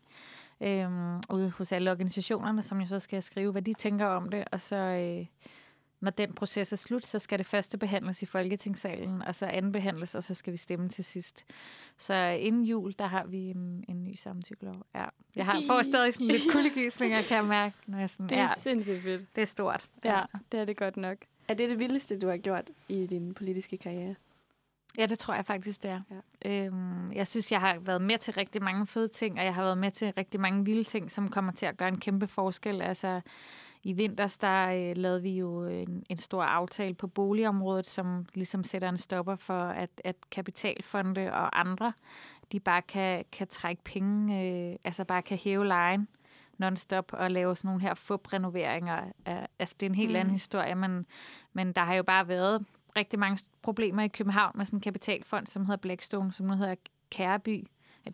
[0.60, 4.44] øhm, ude hos alle organisationerne, som jo så skal skrive, hvad de tænker om det,
[4.52, 5.26] og så øh,
[6.00, 9.72] når den proces er slut, så skal det første behandles i Folketingssalen, og så anden
[9.72, 11.44] behandles, og så skal vi stemme til sidst.
[11.98, 14.86] Så inden jul, der har vi en, en ny samtykkelov.
[14.94, 15.04] Ja.
[15.36, 18.42] Jeg har, får stadig sådan lidt kuldegysninger, kan jeg mærke, når jeg sådan, Det er
[18.42, 19.36] ja, sindssygt fedt.
[19.36, 19.88] det er stort.
[20.04, 21.16] Ja, det er det godt nok.
[21.48, 24.14] Er det det vildeste, du har gjort i din politiske karriere?
[24.98, 26.00] Ja, det tror jeg faktisk, det er.
[26.44, 26.66] Ja.
[26.66, 29.62] Øhm, jeg synes, jeg har været med til rigtig mange fede ting, og jeg har
[29.62, 32.82] været med til rigtig mange vilde ting, som kommer til at gøre en kæmpe forskel.
[32.82, 33.20] Altså,
[33.82, 38.64] i vinters, der øh, lavede vi jo en, en stor aftale på boligområdet, som ligesom
[38.64, 41.92] sætter en stopper for, at, at kapitalfonde og andre,
[42.52, 46.08] de bare kan, kan trække penge, øh, altså bare kan hæve lejen
[46.60, 49.12] non-stop og lave sådan nogle her fup-renoveringer.
[49.58, 50.16] Altså, det er en helt mm.
[50.16, 51.06] anden historie, men,
[51.52, 52.64] men der har jo bare været
[52.96, 56.74] rigtig mange problemer i København med sådan en kapitalfond, som hedder Blackstone, som nu hedder
[57.10, 57.66] Kæreby.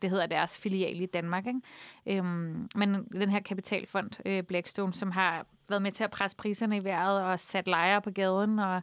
[0.03, 1.47] Det hedder deres filial i Danmark.
[1.47, 1.61] Ikke?
[2.07, 6.77] Øhm, men den her kapitalfond, øh, Blackstone, som har været med til at presse priserne
[6.77, 8.83] i vejret og sat lejre på gaden og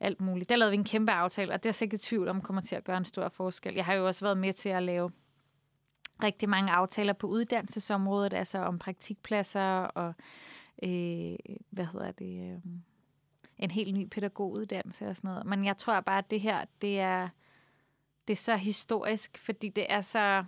[0.00, 0.48] alt muligt.
[0.48, 2.76] Der lavede vi en kæmpe aftale, og det er jeg sikkert tvivl om kommer til
[2.76, 3.74] at gøre en stor forskel.
[3.74, 5.10] Jeg har jo også været med til at lave
[6.22, 10.14] rigtig mange aftaler på uddannelsesområdet, altså om praktikpladser og
[10.82, 11.36] øh,
[11.70, 12.72] hvad hedder det, øh,
[13.58, 15.46] en helt ny pædagoguddannelse og sådan noget.
[15.46, 17.28] Men jeg tror bare, at det her, det er,
[18.28, 20.44] det er så historisk, fordi det er så,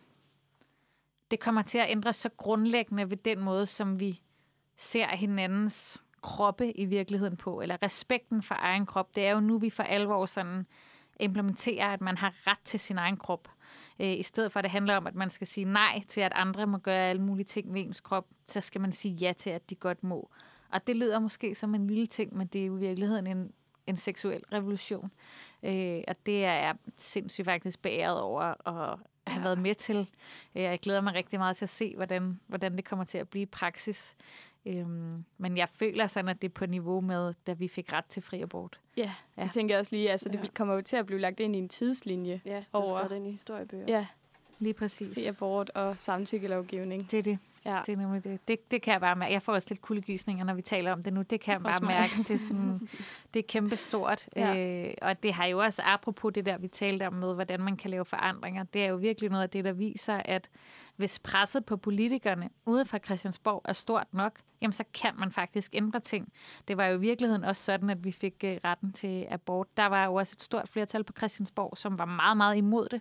[1.31, 4.21] det kommer til at ændre så grundlæggende ved den måde, som vi
[4.77, 9.17] ser hinandens kroppe i virkeligheden på, eller respekten for egen krop.
[9.17, 10.67] Det er jo nu, vi for alvor sådan
[11.21, 13.49] implementerer, at man har ret til sin egen krop.
[13.99, 16.33] Øh, I stedet for, at det handler om, at man skal sige nej til, at
[16.35, 19.51] andre må gøre alle mulige ting ved ens krop, så skal man sige ja til,
[19.51, 20.31] at de godt må.
[20.73, 23.53] Og det lyder måske som en lille ting, men det er jo i virkeligheden en,
[23.87, 25.11] en seksuel revolution.
[25.63, 29.43] Øh, og det er jeg sindssygt faktisk beæret over at have Ja.
[29.43, 30.11] været med til.
[30.55, 33.29] Øh, jeg glæder mig rigtig meget til at se, hvordan, hvordan det kommer til at
[33.29, 34.17] blive i praksis.
[34.67, 38.05] Øhm, men jeg føler sådan, at det er på niveau med, da vi fik ret
[38.05, 38.81] til fri abort.
[38.97, 39.03] Ja,
[39.37, 39.43] Ja.
[39.43, 40.47] jeg tænker også lige, altså det Ja.
[40.55, 42.41] kommer jo til at blive lagt ind i en tidslinje.
[42.47, 43.85] Ja, du Over- skrevet det ind i historiebøger.
[43.89, 44.07] Ja,
[44.59, 45.15] Lige præcis.
[45.15, 47.11] fri abort og samtykkelovgivning.
[47.11, 47.39] Det er det.
[47.65, 47.81] Ja.
[47.87, 48.49] Det er nemlig det.
[48.49, 48.71] det.
[48.71, 49.33] Det kan jeg bare mærke.
[49.33, 51.23] Jeg får også lidt kuldegysninger, når vi taler om det nu.
[51.23, 51.89] Det kan jeg bare mig.
[51.89, 52.15] mærke.
[52.29, 52.89] Det er, sådan,
[53.35, 54.29] det er kæmpe stort.
[54.37, 54.85] Ja.
[54.87, 57.77] Øh, og det har jo også, apropos det der, vi talte om med, hvordan man
[57.77, 60.49] kan lave forandringer, det er jo virkelig noget af det, der viser, at
[60.97, 64.33] hvis presset på politikerne ude fra Christiansborg er stort nok,
[64.63, 66.33] jamen så kan man faktisk ændre ting.
[66.69, 69.67] Det var jo i virkeligheden også sådan, at vi fik øh, retten til abort.
[69.77, 73.01] Der var jo også et stort flertal på Christiansborg, som var meget, meget imod det.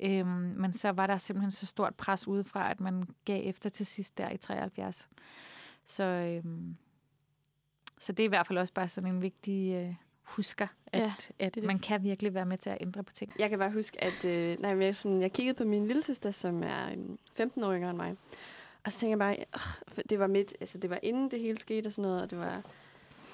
[0.00, 0.26] Øhm,
[0.56, 4.18] men så var der simpelthen så stort pres udefra, at man gav efter til sidst
[4.18, 5.08] der i 73.
[5.84, 6.76] Så, øhm,
[7.98, 11.12] så det er i hvert fald også bare sådan en vigtig øh, husker, at, Ja,
[11.38, 11.64] at det det.
[11.64, 13.32] man kan virkelig være med til at ændre på ting.
[13.38, 16.02] Jeg kan bare huske, at øh, nej, men jeg, sådan, jeg kiggede på min lille
[16.02, 18.16] søster, som er øhm, 15 år yngre end mig.
[18.84, 19.36] Og så tænker jeg bare,
[19.98, 22.30] øh, det var midt, altså det var inden det hele skete og sådan noget, og
[22.30, 22.54] det var,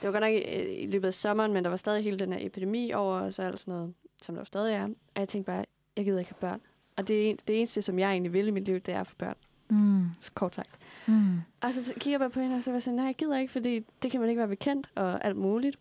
[0.00, 2.32] det var godt nok i, i løbet af sommeren, men der var stadig hele den
[2.32, 4.84] her epidemi over, og så alt sådan noget, som der jo stadig er.
[4.84, 5.64] Og jeg tænkte bare,
[5.96, 6.60] jeg gider ikke have børn.
[6.96, 9.06] Og det, er det eneste, som jeg egentlig vil i mit liv, det er at
[9.06, 9.36] få børn.
[9.68, 10.04] Mm.
[10.20, 10.70] Så kort sagt.
[11.06, 11.40] Mm.
[11.60, 13.38] Og så kigger jeg bare på hende, og så var jeg sådan, nej, jeg gider
[13.38, 15.78] ikke, fordi det kan man ikke være bekendt, og alt muligt.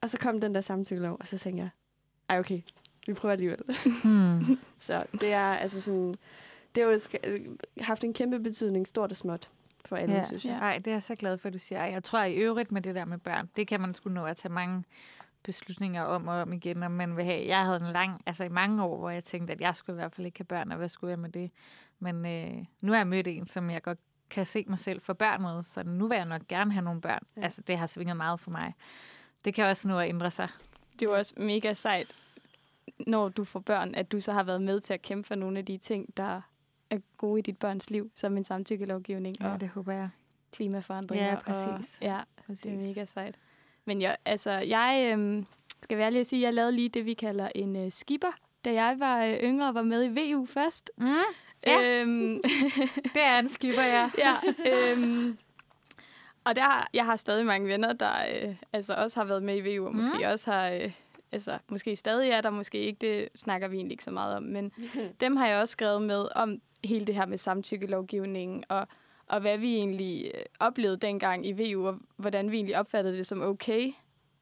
[0.00, 1.70] Og så kom den der samtykkelov, og så tænkte jeg,
[2.28, 2.60] ej okay,
[3.06, 3.58] vi prøver alligevel.
[4.04, 4.58] Mm.
[4.80, 6.14] Så det er altså sådan,
[6.74, 7.40] det har jo øh,
[7.80, 9.50] haft en kæmpe betydning, stort og småt,
[9.84, 10.24] for alle, Ja.
[10.24, 10.58] synes jeg.
[10.58, 11.78] Ej, det er jeg så glad for, at du siger.
[11.78, 14.24] Ej, Jeg tror i øvrigt med det der med børn, det kan man sgu nå
[14.24, 14.84] at tage mange
[15.42, 17.46] beslutninger om og om igen, om man vil have.
[17.46, 20.00] Jeg havde en lang, altså i mange år, hvor jeg tænkte, at jeg skulle i
[20.00, 21.50] hvert fald ikke have børn, og hvad skulle jeg med det?
[21.98, 23.98] Men øh, nu har jeg mødt en, som jeg godt
[24.30, 27.00] kan se mig selv for børn med, så nu vil jeg nok gerne have nogle
[27.00, 27.22] børn.
[27.36, 27.42] Ja.
[27.42, 28.74] Altså, det har svinget meget for mig.
[29.44, 30.48] Det kan også nå at ændre sig.
[31.00, 32.16] Det er også mega sejt,
[33.06, 35.58] når du får børn, at du så har været med til at kæmpe for nogle
[35.58, 36.40] af de ting, der
[36.90, 40.08] er gode i dit børns liv, som en samtykkelovgivning Ja, og det håber jeg.
[40.52, 41.26] klimaforandringer.
[41.28, 41.98] Ja, præcis.
[42.00, 42.60] Og, ja, Præcis.
[42.62, 43.38] det er mega sejt.
[43.84, 45.46] Men jeg, altså, jeg øhm,
[45.82, 48.32] skal være ærlig at sige, at jeg lavede lige det, vi kalder en øh, skipper,
[48.64, 50.90] da jeg var øh, yngre og var med i VU først.
[50.96, 51.06] Mm,
[51.66, 52.00] Ja.
[52.00, 52.40] Øhm,
[53.14, 54.10] det er en skipper, ja.
[54.24, 54.34] ja,
[54.72, 55.38] øhm,
[56.44, 59.56] og der, har- jeg har stadig mange venner, der øh, altså også har været med
[59.66, 60.24] i VU, og måske Mhm.
[60.26, 60.92] også har, øh,
[61.32, 64.42] altså måske stadig er der, måske ikke, det snakker vi egentlig ikke så meget om,
[64.42, 64.72] men
[65.20, 68.88] dem har jeg også skrevet med om hele det her med samtykkelovgivningen, og,
[69.32, 73.26] og hvad vi egentlig øh, oplevede dengang i VU, og hvordan vi egentlig opfattede det
[73.26, 73.92] som okay.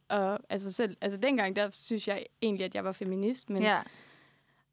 [0.08, 3.78] Og altså selv, altså dengang, der synes jeg egentlig, at jeg var feminist, men, ja.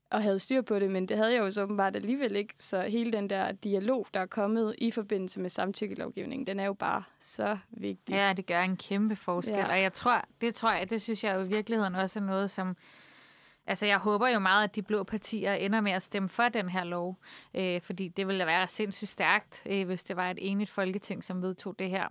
[0.10, 2.54] og havde styr på det, men det havde jeg jo så åbenbart alligevel ikke.
[2.58, 6.74] Så hele den der dialog, der er kommet i forbindelse med samtykkelovgivningen, den er jo
[6.74, 8.14] bare så vigtig.
[8.14, 9.56] Ja, det gør en kæmpe forskel.
[9.56, 9.66] Ja.
[9.66, 9.72] Ja.
[9.72, 12.52] Og jeg tror, det tror jeg, det synes jeg jo i virkeligheden også er noget,
[12.52, 12.78] som...
[13.68, 16.70] Altså, jeg håber jo meget, at de blå partier ender med at stemme for den
[16.70, 17.18] her lov.
[17.54, 21.24] Øh, fordi det ville da være sindssygt stærkt, øh, hvis det var et enigt folketing,
[21.24, 22.08] som vedtog det her.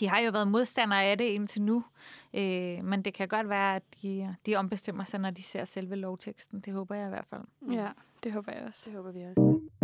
[0.00, 1.84] De har jo været modstandere af det indtil nu,
[2.34, 5.96] øh, men det kan godt være, at de, de ombestemmer sig, når de ser selve
[5.96, 6.60] lovteksten.
[6.60, 7.42] Det håber jeg i hvert fald.
[7.72, 7.88] Ja,
[8.24, 8.82] det håber jeg også.
[8.90, 9.77] Det håber vi også.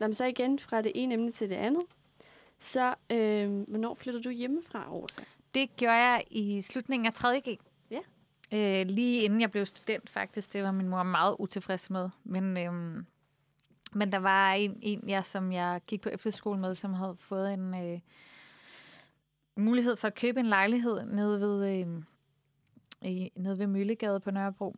[0.00, 1.82] Nå, men så igen fra det ene emne til det andet.
[2.60, 5.22] Så øh, hvornår flytter du hjemmefra, Rosa?
[5.54, 7.58] Det gjorde jeg i slutningen af 3.G.
[7.90, 8.00] Ja.
[8.52, 10.52] Øh, lige inden jeg blev student, faktisk.
[10.52, 12.08] Det var min mor meget utilfreds med.
[12.24, 13.06] Men, øhm,
[13.92, 17.54] men der var en, en jeg, som jeg gik på efterskole med, som havde fået
[17.54, 18.00] en øh,
[19.56, 22.02] mulighed for at købe en lejlighed nede ved, øh,
[23.10, 24.76] i, nede ved Møllegade på Nørrebro.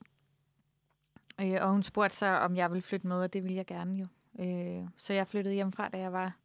[1.40, 3.94] Øh, og hun spurgte så, om jeg ville flytte med, og det ville jeg gerne
[3.94, 4.06] jo.
[4.40, 6.36] Øh, så jeg flyttede hjemmefra, da jeg var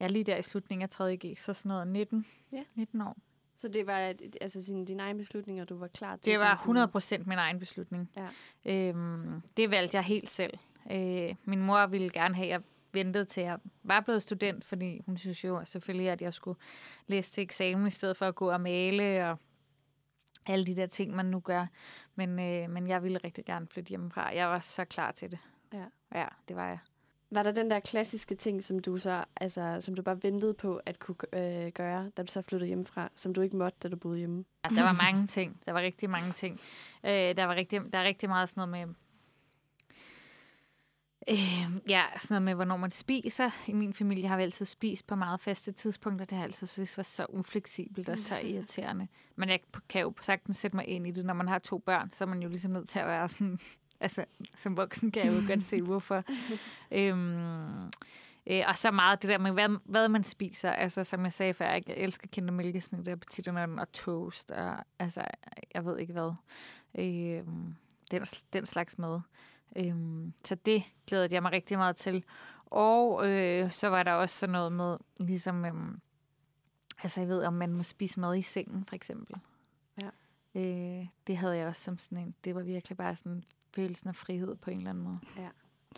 [0.00, 2.64] ja, lige der i slutningen af 3.G, så sådan noget 19, Ja.
[2.74, 3.16] 19 år.
[3.56, 6.40] Så det var altså sin, din egen beslutning, og du var klar til Det at
[6.40, 8.10] var komme 100 procent min egen beslutning.
[8.16, 8.28] Ja.
[8.64, 10.58] Øhm, det valgte jeg helt selv.
[10.90, 12.62] Øh, min mor ville gerne have, at jeg
[12.92, 16.58] ventede til jeg var blevet student, fordi hun synes jo selvfølgelig, at jeg skulle
[17.06, 19.38] læse til eksamen i stedet for at gå og male og
[20.46, 21.66] alle de der ting, man nu gør.
[22.14, 24.34] Men, øh, men jeg ville rigtig gerne flytte hjemmefra.
[24.34, 25.38] Jeg var så klar til det.
[25.72, 25.84] Ja.
[26.14, 26.78] Ja, det var jeg.
[27.30, 30.80] Var der den der klassiske ting, som du så, altså, som du bare ventede på
[30.86, 33.96] at kunne øh, gøre, da du så flyttede hjemmefra, som du ikke måtte, da du
[33.96, 34.44] boede hjemme?
[34.64, 35.60] Ja, der var mange ting.
[35.66, 36.60] Der var rigtig mange ting.
[37.04, 38.94] Øh, der, var rigtig, der er rigtig meget sådan noget med...
[41.28, 43.50] Øh, ja, sådan noget med, hvornår man spiser.
[43.66, 46.24] I min familie har vi altid spist på meget faste tidspunkter.
[46.24, 49.08] Det har jeg altid synes var så ufleksibelt og så irriterende.
[49.36, 51.24] Men jeg kan jo sagtens sætte mig ind i det.
[51.24, 53.58] Når man har to børn, så er man jo ligesom nødt til at være sådan...
[54.00, 54.24] Altså,
[54.56, 56.24] som voksen kan jeg jo godt se, hvorfor.
[56.98, 57.90] øhm,
[58.46, 60.70] Øh, og så meget det der med, hvad, hvad man spiser.
[60.70, 64.50] Altså, som jeg sagde før, jeg elsker kindermælkesnit og petiternøtten og toast.
[64.50, 65.24] Og, altså,
[65.74, 66.32] jeg ved ikke hvad.
[66.94, 67.44] Øh,
[68.10, 68.22] den,
[68.52, 69.20] den slags mad.
[69.76, 69.96] Øh,
[70.44, 72.24] så det glædede jeg mig rigtig meget til.
[72.66, 75.64] Og øh, så var der også sådan noget med, ligesom...
[75.64, 75.74] Øh,
[77.02, 79.36] altså, jeg ved, om man må spise mad i sengen, for eksempel.
[80.02, 80.08] Ja.
[80.60, 82.34] Øh, det havde jeg også som sådan en...
[82.44, 83.44] Det var virkelig bare sådan
[83.74, 85.18] følelsen af frihed på en eller anden måde.
[85.36, 85.48] Ja.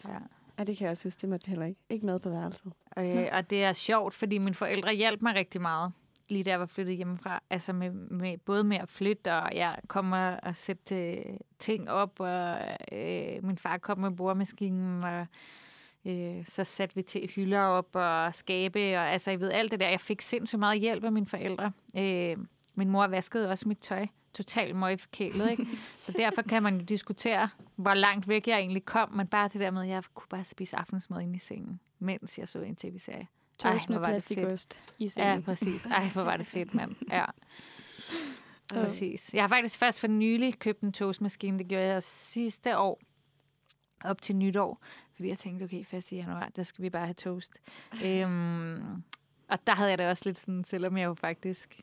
[0.09, 0.19] Ja.
[0.59, 1.81] Ja, det kan jeg også synes, det måtte heller ikke.
[1.91, 2.73] Ikke mad på værelset.
[2.99, 5.93] Øh, og det er sjovt, fordi mine forældre hjalp mig rigtig meget,
[6.29, 7.43] lige da jeg var flyttet hjemmefra.
[7.51, 11.25] Altså med, med, både med at flytte, og jeg kommer og sætte øh,
[11.59, 12.59] ting op, og
[12.93, 15.27] øh, min far kom med bordmaskinen, og
[16.05, 19.81] øh, så satte vi til hylder op og skabe, og altså jeg ved alt det
[19.81, 19.89] der.
[19.89, 21.73] Jeg fik sindssygt meget hjælp af mine forældre.
[21.97, 22.37] Øh,
[22.75, 24.07] min mor vaskede også mit tøj
[24.37, 25.67] totalt møgforkælet, ikke?
[25.99, 29.61] Så derfor kan man jo diskutere, hvor langt væk jeg egentlig kom, men bare det
[29.61, 32.77] der med, at jeg kunne bare spise aftensmad inde i sengen, mens jeg så en
[32.77, 33.27] tv-serie.
[33.59, 35.35] Toast med plastikost i sengen.
[35.35, 35.87] Ja, præcis.
[35.87, 36.95] Ej, hvor var det fedt, mand.
[37.11, 37.25] Ja,
[38.75, 38.81] Ja.
[38.83, 39.35] præcis.
[39.35, 41.59] Jeg har faktisk først for nylig købt en toastmaskine.
[41.59, 43.01] Det gjorde jeg sidste år,
[44.05, 44.83] op til nytår.
[45.15, 47.61] Fordi jeg tænkte, okay, først i januar, der skal vi bare have toast.
[48.05, 49.03] øhm,
[49.49, 51.81] og der havde jeg det også lidt sådan, selvom jeg jo faktisk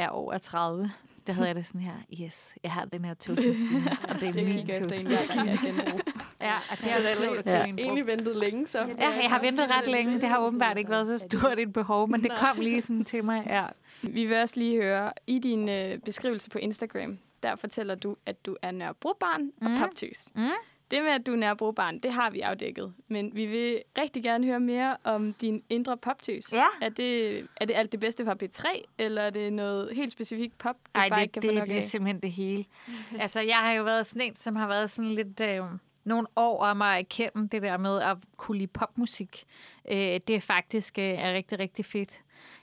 [0.00, 0.90] er over 30,
[1.26, 1.92] der havde jeg det sådan her,
[2.24, 5.58] yes, jeg har den her toastmaskine, og det er min toastmaskine.
[6.42, 7.80] Ja, og det er klogt at en brugt.
[7.80, 8.78] Egentlig ventet længe, så.
[8.78, 10.20] Ja, jeg har ventet ret længe.
[10.20, 13.24] Det har åbenbart ikke været så stort et behov, men det kom lige sådan til
[13.24, 13.42] mig.
[13.46, 13.66] Ja.
[14.02, 18.46] Vi vil også lige høre, i din øh, beskrivelse på Instagram, der fortæller du, at
[18.46, 19.76] du er Nørrebrobarn og Mm.
[19.78, 20.28] paptøs.
[20.34, 20.48] Mm.
[20.90, 22.94] Det med, at du er Nørrebrobarn, det har vi afdækket.
[23.08, 26.52] Men vi vil rigtig gerne høre mere om din indre poptøs.
[26.52, 26.66] Ja.
[26.80, 30.58] Er det, er det alt det bedste fra B3, eller er det noget helt specifikt
[30.58, 32.64] pop, du Ej, bare det, ikke kan det, få nok det er simpelthen det hele.
[33.22, 35.40] altså, jeg har jo været sådan en, som har været sådan lidt...
[35.40, 35.62] Øh,
[36.04, 39.44] nogle år om at erkende det der med at kunne lide popmusik.
[39.90, 42.20] Øh, det er faktisk øh, er rigtig, rigtig fedt.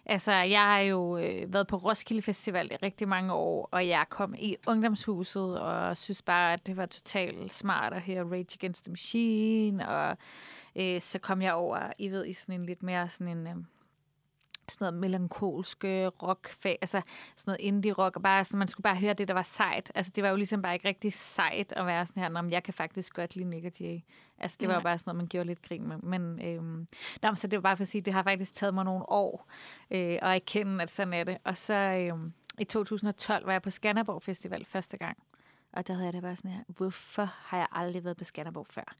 [0.10, 4.05] Altså, jeg har jo øh, været på Roskilde Festival i rigtig mange år, og jeg
[4.10, 8.84] kom i ungdomshuset, og synes bare, at det var totalt smart at høre Rage Against
[8.84, 10.18] the Machine, og
[10.76, 13.47] øh, så kom jeg over, I ved, i sådan en lidt mere sådan en...
[13.47, 13.55] Øh,
[14.72, 17.01] sådan noget melankolsk øh, rock, altså
[17.38, 19.91] sådan noget indie rock, og bare sådan, man skulle bare høre det, der var sejt.
[19.95, 22.51] Altså det var jo ligesom bare ikke rigtig sejt at være sådan her, "Nå, men
[22.51, 23.99] jeg kan faktisk godt lide Nick og Jay.
[24.39, 24.84] Altså det var jo Nej.
[24.84, 25.97] bare sådan noget, man gjorde lidt grin med.
[25.97, 26.88] Men, øhm,
[27.22, 29.47] nå, så det var bare for at sige, det har faktisk taget mig nogle år
[29.91, 31.38] øh, at erkende, at sådan er det.
[31.43, 35.18] Og så øhm, i 2012 var jeg på Skanderborg Festival første gang.
[35.78, 38.67] Og der havde jeg det bare sådan her, hvorfor har jeg aldrig været på Skanderborg
[38.69, 38.95] før?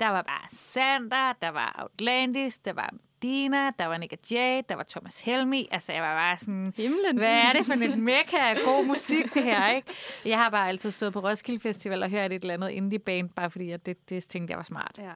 [0.00, 4.74] Der var bare Sander, der var Outlandis, der var Dina, der var Nick Jay, der
[4.74, 5.68] var Thomas Helmi.
[5.70, 7.16] Altså, jeg var bare sådan, Himlen.
[7.16, 9.88] hvad er det for et mekka af god musik, det her, ikke?
[10.24, 13.50] Jeg har bare altid stået på Roskilde Festival og hørt et eller andet indie-band, bare
[13.50, 14.98] fordi jeg, det, det tænkte jeg var smart.
[14.98, 15.12] Ja.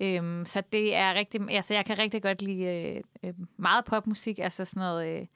[0.00, 4.38] Øhm, så det er rigtig, altså jeg kan rigtig godt lide øh, øh, meget popmusik,
[4.38, 5.26] altså sådan noget, øh,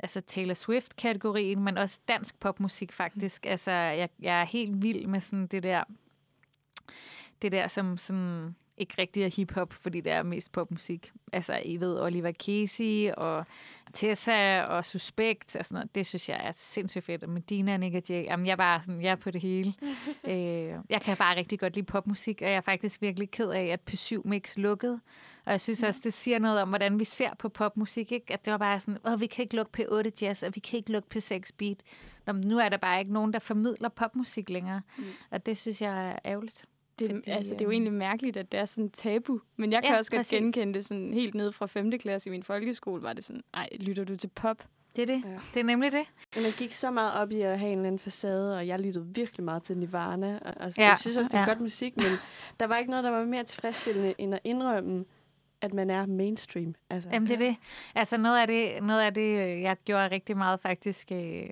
[0.00, 3.46] altså Taylor Swift-kategorien, men også dansk popmusik faktisk.
[3.46, 5.84] Altså jeg, jeg er helt vild med sådan det der,
[7.42, 11.12] det der som sådan, ikke rigtig er hiphop, fordi det er mest popmusik.
[11.32, 13.44] Altså, I ved, Oliver Casey og
[13.92, 15.94] Tessa og Suspekt og sådan noget.
[15.94, 17.22] Det synes jeg er sindssygt fedt.
[17.22, 19.74] Og Medina og Nick Jay, jamen, jeg er bare sådan, jeg er på det hele.
[20.30, 23.64] øh, jeg kan bare rigtig godt lide popmusik, og jeg er faktisk virkelig ked af,
[23.64, 25.00] at P7 Mix lukkede.
[25.46, 28.12] Og jeg synes også, det siger noget om, hvordan vi ser på popmusik.
[28.12, 28.32] Ikke?
[28.32, 30.76] At det var bare sådan, Åh, vi kan ikke lukke P8 Jazz, og vi kan
[30.76, 31.76] ikke lukke P6 Beat.
[32.26, 34.82] Nå, nu er der bare ikke nogen, der formidler popmusik længere.
[34.98, 35.04] Mm.
[35.30, 36.64] Og det synes jeg er ærgerligt.
[36.98, 39.40] Det, Fordi, altså, det er jo øh, egentlig mærkeligt, at det er sådan tabu.
[39.56, 40.38] Men jeg kan Ja, også godt præcis.
[40.38, 41.90] genkende det sådan helt ned fra 5.
[41.98, 44.64] klasse i min folkeskole, var det sådan, ej, lytter du til pop?
[44.96, 45.22] Det er det.
[45.26, 45.38] Ja.
[45.54, 46.04] Det er nemlig det.
[46.34, 48.80] Men man gik så meget op i at have en eller anden facade, og jeg
[48.80, 50.38] lyttede virkelig meget til Nirvana.
[50.42, 51.46] Og, og Ja, ja, jeg synes også, det er ja.
[51.46, 52.06] godt musik, men
[52.60, 55.04] der var ikke noget, der var mere tilfredsstillende, end at indrømme,
[55.60, 56.74] at man er mainstream.
[56.90, 57.56] Altså, Jamen, det er det.
[57.94, 61.42] Altså, noget af det, noget af det øh, jeg gjorde rigtig meget faktisk, øh,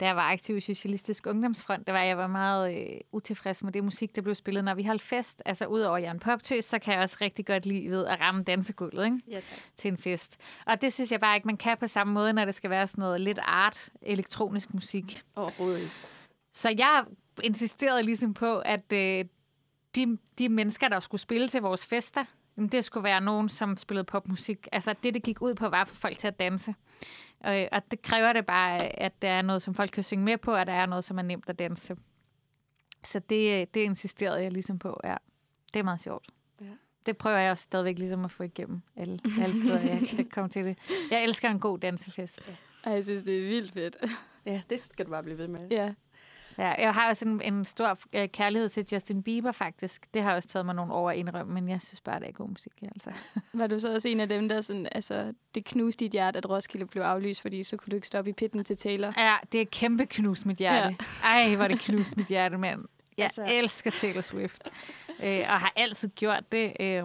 [0.00, 3.72] da jeg var aktiv i Socialistisk Ungdomsfront, det var, jeg var meget øh, utilfreds med
[3.72, 5.42] det musik, der blev spillet, når vi holdt fest.
[5.44, 8.42] Altså, udover er en poptøs, så kan jeg også rigtig godt lide ved at ramme
[8.42, 9.20] dansegulvet, ikke?
[9.28, 9.58] Ja, tak.
[9.76, 10.36] til en fest.
[10.66, 12.86] Og det synes jeg bare ikke, man kan på samme måde, når det skal være
[12.86, 15.22] sådan noget lidt art, elektronisk musik.
[15.36, 15.92] Overhovedet ikke.
[16.54, 17.04] Så jeg
[17.42, 19.24] insisterede ligesom på, at øh,
[19.94, 22.24] de, de mennesker, der skulle spille til vores fester,
[22.56, 24.68] det skulle være nogen, som spillede popmusik.
[24.72, 26.74] Altså det, det gik ud på, var få folk til at danse.
[27.44, 30.38] Og, og det kræver det bare, at der er noget, som folk kan synge med
[30.38, 31.96] på, og der er noget, som er nemt at danse.
[33.04, 35.16] Så det, øh, det insisterede jeg ligesom på, ja.
[35.74, 36.26] Det er meget sjovt.
[36.60, 36.66] Ja.
[37.06, 40.50] Det prøver jeg også stadigvæk ligesom at få igennem alle, alle steder, jeg kan komme
[40.50, 40.78] til det.
[41.10, 42.50] Jeg elsker en god dansefest.
[42.84, 43.96] Ej, jeg synes, det er vildt fedt.
[44.46, 45.60] Ja, det skal du bare blive ved med.
[45.70, 45.94] ja.
[46.58, 50.14] Ja, jeg har også en, en stor øh, kærlighed til Justin Bieber, faktisk.
[50.14, 52.32] Det har også taget mig nogle år at indrømme, men jeg synes bare, det er
[52.32, 52.72] god musik.
[52.82, 53.10] Altså.
[53.52, 56.50] Var du så også en af dem, der sådan, altså, det knuste dit hjerte, at
[56.50, 59.12] Roskilde blev aflyst, fordi så kunne du ikke stoppe i pitten til Taylor?
[59.16, 60.96] Ja, det er kæmpe knus mit hjerte.
[61.24, 61.28] Ja.
[61.28, 62.84] Ej, hvor det knust mit hjerte, mand.
[63.16, 63.24] Jeg.
[63.24, 64.62] Altså- elsker Taylor Swift,
[65.22, 66.72] øh, og har altid gjort det.
[66.80, 67.04] Øh,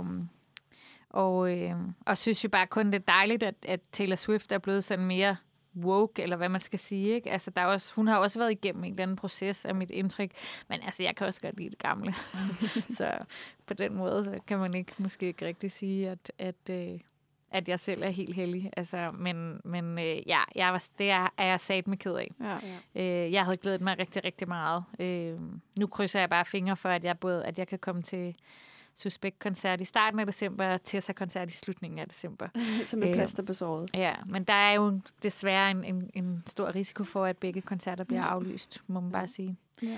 [1.10, 1.76] og, øh,
[2.06, 5.06] og synes jo bare kun, det er dejligt, at, at Taylor Swift er blevet sådan
[5.06, 5.36] mere
[5.84, 7.16] woke, eller hvad man skal sige.
[7.16, 7.32] Ikke?
[7.32, 9.92] Altså, der er også, hun har også været igennem en eller anden proces af mit
[9.92, 10.32] indtryk,
[10.68, 12.16] men altså, jeg kan også godt lide det gamle.
[12.98, 13.18] så
[13.66, 17.00] på den måde, så kan man ikke måske ikke rigtig sige, at, at, øh,
[17.52, 18.70] at jeg selv er helt heldig.
[18.78, 22.32] Altså, men men øh, ja, jeg var, det er, er jeg sat med ked af.
[22.42, 22.58] Ja.
[22.96, 23.26] Ja.
[23.26, 24.84] Øh, jeg havde glædet mig rigtig, rigtig meget.
[25.00, 25.40] Øh,
[25.80, 28.36] nu krydser jeg bare fingre for, at jeg både at jeg kan komme til
[29.00, 32.48] Suspekt-koncert i starten af december, og Tessa-koncert i slutningen af december.
[32.86, 33.90] Som et Øh, plaster på såret.
[33.94, 38.04] Ja, men der er jo desværre en, en, en stor risiko for, at begge koncerter
[38.04, 39.58] bliver aflyst, må man bare sige.
[39.82, 39.98] Ja.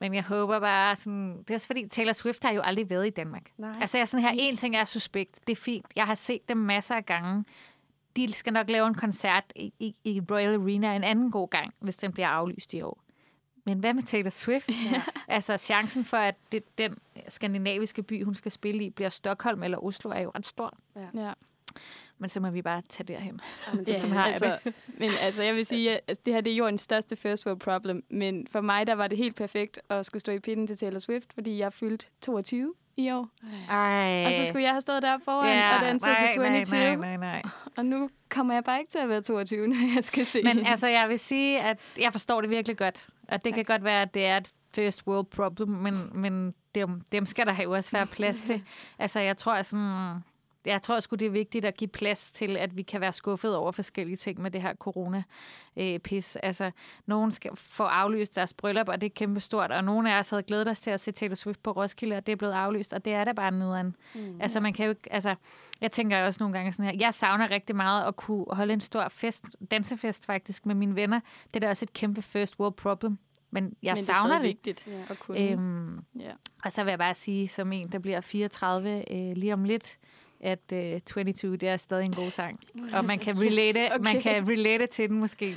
[0.00, 1.38] Men jeg håber bare sådan...
[1.38, 3.42] Det er også fordi, Taylor Swift har jo aldrig været i Danmark.
[3.58, 3.76] Nej.
[3.80, 5.40] Altså, jeg er sådan her, en ting er suspekt.
[5.46, 5.86] Det er fint.
[5.96, 7.44] Jeg har set dem masser af gange.
[8.16, 11.74] De skal nok lave en koncert i, i, i Royal Arena en anden god gang,
[11.78, 13.02] hvis den bliver aflyst i år.
[13.64, 14.70] Men hvad med Taylor Swift?
[14.92, 15.02] Ja.
[15.28, 16.98] Altså, chancen for, at det, den
[17.28, 20.78] skandinaviske by, hun skal spille i, bliver Stockholm eller Oslo, er jo ret stor.
[21.14, 21.32] ja.
[22.18, 23.40] Men så må vi bare tage derhen.
[23.68, 26.22] Jamen, det Ja, er sådan har jeg altså, men altså, jeg vil sige, at altså,
[26.26, 29.18] det her det er jordens største first world problem, men for mig, der var det
[29.18, 33.10] helt perfekt at skulle stå i pinden til Taylor Swift, fordi jeg fyldte 22 i
[33.10, 33.28] år.
[33.70, 34.26] Ej.
[34.26, 36.80] Og så skulle jeg have stået der foran og danset nej, til 22.
[36.80, 37.42] Nej, nej, nej, nej.
[37.76, 40.56] Og nu kommer jeg bare ikke til at være 22, når jeg skal se Men
[40.56, 40.70] hende.
[40.70, 43.08] altså, jeg vil sige, at jeg forstår det virkelig godt.
[43.30, 47.00] Og det kan godt være, at det er et first world problem, men, men dem,
[47.12, 48.62] dem skal der jo også være plads til.
[48.98, 50.22] Altså, jeg tror sådan...
[50.64, 53.56] Jeg tror sgu, det er vigtigt at give plads til, at vi kan være skuffet
[53.56, 56.36] over forskellige ting med det her corona-pis.
[56.36, 56.70] Altså,
[57.06, 60.42] nogen skal få aflyst deres bryllup, og det er kæmpestort, og nogle af os havde
[60.42, 63.04] glædet os til at se Taylor Swift på Roskilde, og det er blevet aflyst, og
[63.04, 63.96] det er da bare nederen.
[64.14, 64.40] Mm.
[64.40, 65.34] Altså, man kan jo ikke, altså,
[65.80, 68.80] jeg tænker også nogle gange sådan her, jeg savner rigtig meget at kunne holde en
[68.80, 71.20] stor fest, dansefest faktisk, med mine venner.
[71.54, 73.18] Det er da også et kæmpe first world problem,
[73.50, 74.34] men jeg men savner det.
[74.34, 74.48] Er det.
[74.48, 75.50] vigtigt at kunne.
[75.50, 76.32] Øhm, ja.
[76.64, 79.98] og så vil jeg bare sige, som en, der bliver 34 øh, lige om lidt,
[80.40, 82.60] at øh, 22, det er stadig en god sang.
[82.96, 84.04] Og man kan Yes, relate, okay.
[84.14, 85.56] man kan relate til den måske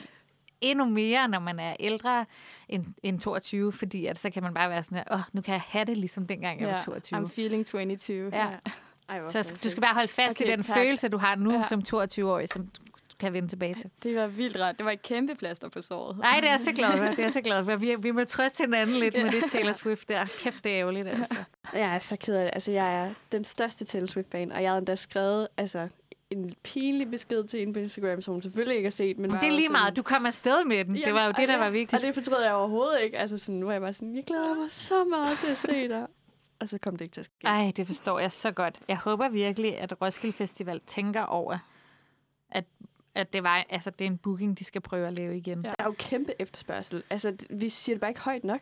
[0.61, 2.25] endnu mere, når man er ældre
[2.69, 5.41] end, end 22, fordi at så kan man bare være sådan her, åh, oh, nu
[5.41, 7.19] kan jeg have det ligesom dengang jeg var 22.
[7.19, 8.29] I'm feeling 22.
[8.33, 8.47] Ja.
[9.09, 10.77] Ej, hvor Så du skal bare holde fast okay, i den tak.
[10.77, 11.57] følelse, du har nu Ja.
[11.57, 11.63] ja.
[11.63, 12.69] som 22-årig, som
[13.23, 13.89] kan vende tilbage til.
[14.03, 14.77] Det var vildt rart.
[14.77, 16.17] Det var et kæmpe plaster på såret.
[16.17, 17.03] Nej, det er jeg så glad for.
[17.13, 17.75] Det er jeg så glad for.
[17.75, 20.25] Vi, vi må trøste hinanden lidt med det Taylor Swift der.
[20.25, 21.35] Kæft, det er ærgerligt, altså.
[21.73, 22.51] Jeg er så ked af det.
[22.53, 25.87] Altså, jeg er den største Taylor Swift-fan, og jeg har endda skrevet altså,
[26.29, 29.17] en pinlig besked til hende på Instagram, som hun selvfølgelig ikke har set.
[29.17, 29.95] Men det er lige sådan- meget.
[29.95, 30.95] Du kom afsted med den.
[30.95, 31.93] Det var jo det, der var vigtigt.
[32.01, 33.17] Og det fortryder jeg overhovedet ikke.
[33.17, 35.87] Altså, sådan, nu er jeg bare sådan, jeg glæder mig så meget til at se
[35.87, 36.07] dig.
[36.59, 37.33] Og så kom det ikke til at ske.
[37.43, 38.79] Ej, det forstår jeg så godt.
[38.87, 41.57] Jeg håber virkelig, at Roskilde Festival tænker over,
[42.51, 42.63] at,
[43.15, 45.61] at det, var, altså, det er en booking, de skal prøve at lave igen.
[45.61, 45.67] Ja.
[45.69, 47.03] Der er jo kæmpe efterspørgsel.
[47.09, 48.59] Altså, vi siger det bare ikke højt nok.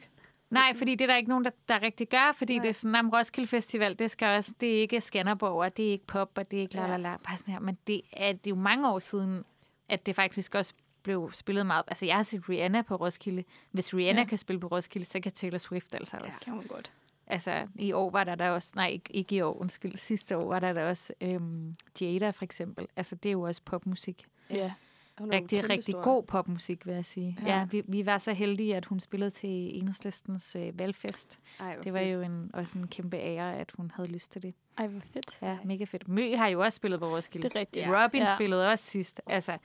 [0.49, 2.63] Nej, fordi det er der ikke nogen, der, der rigtig gør, fordi Nej.
[2.63, 5.87] det er sådan, at Roskilde Festival, det, skal også, det er ikke Skanderborg, og det
[5.87, 6.87] er ikke pop, og det er ikke la Ja.
[6.87, 7.59] la la, bare sådan her.
[7.61, 9.43] Men det er, det er jo mange år siden,
[9.89, 10.73] at det faktisk også
[11.03, 11.83] blev spillet meget.
[11.87, 13.43] Altså, jeg har set Rihanna på Roskilde.
[13.71, 14.23] Hvis Rihanna Ja.
[14.23, 14.29] ja.
[14.29, 16.45] kan spille på Roskilde, så kan Taylor Swift altså også.
[16.45, 16.93] kan man godt.
[17.27, 20.47] Altså, i år var der der også, nej, ikke, ikke i år, undskyld, sidste år
[20.47, 22.87] var der der også øhm, Jada for eksempel.
[22.95, 24.25] Altså, det er jo også popmusik.
[24.53, 24.71] Ja.
[25.17, 27.37] Hun er Rigtig, rigtig god popmusik, vil jeg sige.
[27.41, 27.47] Ja.
[27.47, 31.39] Ja, ja vi, vi var så heldige, at hun spillede til Enhedslistens øh, valgfest.
[31.59, 32.15] Ej, Det var fedt.
[32.15, 34.53] jo en, også en kæmpe ære, at hun havde lyst til det.
[34.77, 35.37] Ej, hvor fedt.
[35.41, 36.07] Ja, mega fedt.
[36.07, 37.49] Mø har jo også spillet på Roskilde.
[37.49, 37.87] Det er rigtigt.
[37.89, 38.27] Robin Ja.
[38.29, 38.35] ja.
[38.35, 39.21] spillede også sidst.
[39.27, 39.57] Altså,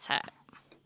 [0.00, 0.12] så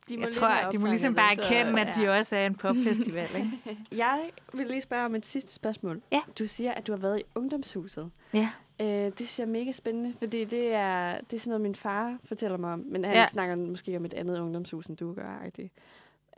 [0.08, 2.18] De må jeg tror, have de må ligesom bare så- erkende, at de ja.
[2.18, 3.28] også er en popfestival.
[3.36, 3.78] Ikke?
[4.04, 6.02] Jeg vil lige spørge om et sidste spørgsmål.
[6.12, 6.20] Ja.
[6.38, 8.10] Du siger, at du har været i ungdomshuset.
[8.34, 8.50] Ja.
[8.80, 11.74] Øh, det synes jeg er mega spændende, fordi det er, det er sådan noget, min
[11.74, 12.78] far fortæller mig om.
[12.86, 13.26] Men han Ja.
[13.26, 15.42] snakker måske om et andet ungdomshus, end du gør.
[15.56, 15.70] Det.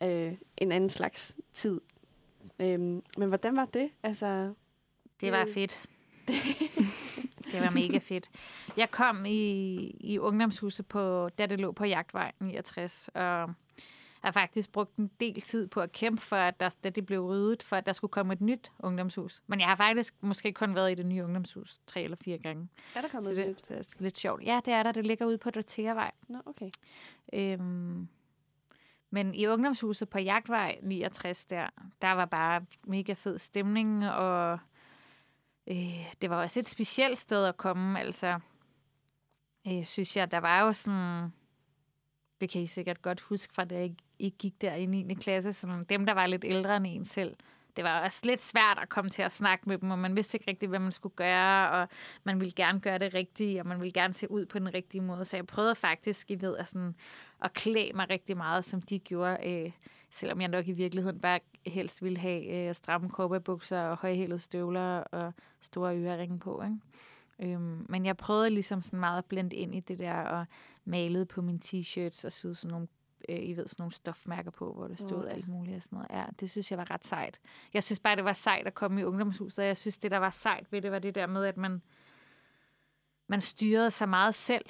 [0.02, 1.80] Øh, en anden slags tid.
[2.60, 3.90] Øhm, men hvordan var det?
[4.02, 4.52] Altså,
[5.20, 5.82] Det var fedt.
[7.52, 8.30] det var mega fedt.
[8.76, 13.52] Jeg kom i, i ungdomshuset, på, da det lå på Jagtvej 69, og
[14.26, 17.26] har faktisk brugt en del tid på at kæmpe for, at der, da det blev
[17.26, 19.42] ryddet, for at der skulle komme et nyt ungdomshus.
[19.46, 22.68] Men jeg har faktisk måske kun været i det nye ungdomshus tre eller fire gange.
[22.94, 24.42] er der Så kommet det, det, det er lidt sjovt.
[24.42, 24.92] Ja, det er der.
[24.92, 26.10] Det ligger ude på Dorteavej.
[26.28, 26.70] Nå, okay.
[27.32, 28.08] Øhm,
[29.10, 31.68] men i ungdomshuset på Jagtvej 69 der,
[32.02, 34.58] der var bare mega fed stemning, og
[35.66, 38.40] øh, det var også et specielt sted at komme, altså,
[39.68, 41.32] øh, synes jeg, der var jo sådan,
[42.40, 45.14] det kan I sikkert godt huske fra, da I, gik der i 9.
[45.14, 47.36] klasse, sådan, dem, der var lidt ældre end en selv,
[47.76, 50.36] det var også lidt svært at komme til at snakke med dem, og man vidste
[50.36, 51.88] ikke rigtigt, hvad man skulle gøre, og
[52.24, 55.00] man ville gerne gøre det rigtigt, og man ville gerne se ud på den rigtige
[55.00, 55.24] måde.
[55.24, 56.94] Så jeg prøvede faktisk, I ved, at, sådan,
[57.42, 59.70] at klæde mig rigtig meget, som de gjorde, øh,
[60.10, 64.98] selvom jeg nok i virkeligheden bare helst ville have øh, stramme kåbebukser og højhælede støvler
[64.98, 66.62] og store øreringe på.
[66.62, 66.76] Ikke?
[67.38, 70.46] Øhm, men jeg prøvede ligesom sådan meget at blende ind i det der, og
[70.84, 72.88] malede på mine t-shirts og syede sådan nogle
[73.28, 75.34] øh, I ved, sådan nogle stofmærker på, hvor der stod oh, ja.
[75.34, 76.10] alt muligt og sådan noget.
[76.10, 77.40] Ja, det synes jeg var ret sejt.
[77.74, 80.18] Jeg synes bare, det var sejt at komme i ungdomshuset, og jeg synes, det, der
[80.18, 81.82] var sejt ved det, var det der med, at man,
[83.26, 84.64] man styrede sig meget selv.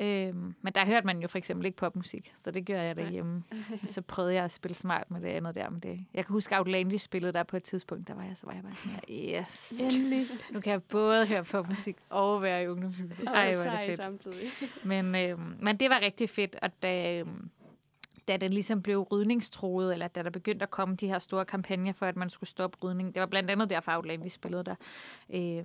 [0.00, 3.42] Øhm, men der hørte man jo for eksempel ikke popmusik, så det gjorde jeg derhjemme.
[3.82, 5.70] Og så prøvede jeg at spille smart med det andet der.
[5.70, 6.06] Med det.
[6.14, 8.62] Jeg kan huske, Outlandish spillede der på et tidspunkt, der var jeg, så var jeg
[8.62, 10.26] bare sådan her, yes, Endelig.
[10.50, 13.28] nu kan jeg både høre popmusik og være i ungdomshuset.
[13.28, 13.96] Ej, hvor er det fedt.
[13.96, 14.50] samtidig.
[14.84, 17.26] Men, øh, men det var rigtig fedt, og da, øh,
[18.28, 21.92] da det ligesom blev rydningstroet, eller da der begyndte at komme de her store kampagner
[21.92, 24.74] for, at man skulle stoppe rydning, det var blandt andet derfor, Outlandish spillede der,
[25.30, 25.64] øh,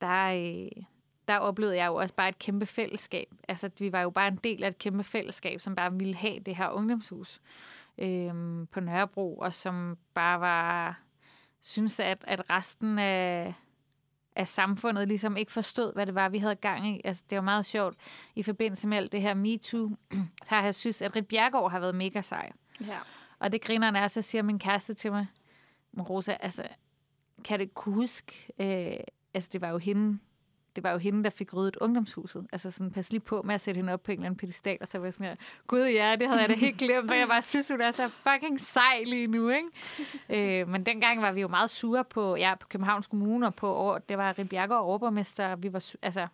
[0.00, 0.82] der, øh,
[1.28, 3.28] der oplevede jeg jo også bare et kæmpe fællesskab.
[3.48, 6.38] Altså, vi var jo bare en del af et kæmpe fællesskab, som bare ville have
[6.40, 7.40] det her ungdomshus
[7.98, 8.34] øh,
[8.70, 11.00] på Nørrebro, og som bare var
[11.60, 13.54] synes, at, at resten af,
[14.36, 17.00] af samfundet ligesom ikke forstod, hvad det var, vi havde gang i.
[17.04, 17.96] Altså, det var meget sjovt.
[18.34, 19.90] I forbindelse med alt det her MeToo,
[20.46, 22.52] har jeg synes, at Rit Bjergård har været mega sej.
[22.80, 22.98] Ja.
[23.38, 25.26] Og det griner er, så siger min kæreste til mig,
[25.92, 26.62] "Men Rosa, altså,
[27.44, 28.96] kan du kunne huske, øh,
[29.34, 30.18] altså det var jo hende,
[30.76, 32.46] det var jo hende, der fik ryddet ungdomshuset.
[32.52, 34.78] Altså sådan, pas lige på med at sætte hende op på en eller anden pedestal,
[34.80, 37.18] og så var jeg sådan her, gud ja, det havde jeg da helt glemt, og
[37.18, 40.60] jeg bare synes, hun er så fucking sej lige nu, ikke?
[40.60, 43.98] øh, men dengang var vi jo meget sure på, ja, på Københavns Kommune, og på,
[44.08, 46.26] det var Rib og overborgmester, vi var, altså,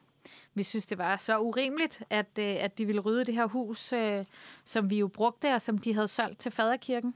[0.55, 3.93] vi synes, det var så urimeligt, at, øh, at de ville rydde det her hus,
[3.93, 4.25] øh,
[4.65, 7.15] som vi jo brugte, og som de havde solgt til faderkirken.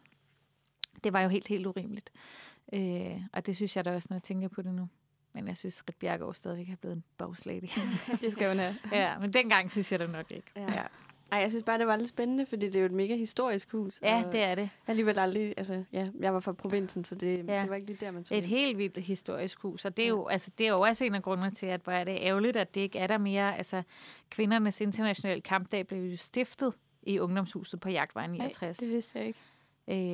[1.05, 2.11] Det var jo helt, helt urimeligt.
[2.72, 4.89] Øh, og det synes jeg da også, når jeg tænker på det nu.
[5.37, 7.68] Men jeg synes, Rit Bjergård stadigvæk er blevet en bogslady.
[8.22, 8.76] Det skal hun have.
[8.93, 10.47] ja, men dengang synes jeg det nok ikke.
[10.57, 10.72] Ja.
[10.72, 10.82] Ja,
[11.32, 13.72] Ej, jeg synes bare, det var lidt spændende, fordi det er jo et mega historisk
[13.72, 13.99] hus.
[14.03, 14.70] ja det er det.
[14.87, 17.62] Alligevel aldrig, altså, ja, jeg var fra provinsen, så det, Ja.
[17.62, 20.09] det var ikke lige der, man tog Et helt vildt historisk hus, og det er,
[20.09, 22.57] jo, altså, det er jo også en af grundene til, at hvor er det ærgerligt,
[22.57, 23.57] at det ikke er der mere.
[23.57, 23.82] Altså,
[24.30, 26.72] kvindernes internationale kampdag blev jo stiftet
[27.03, 28.76] i ungdomshuset på Jagtvej 69.
[28.76, 29.39] Det vidste jeg ikke.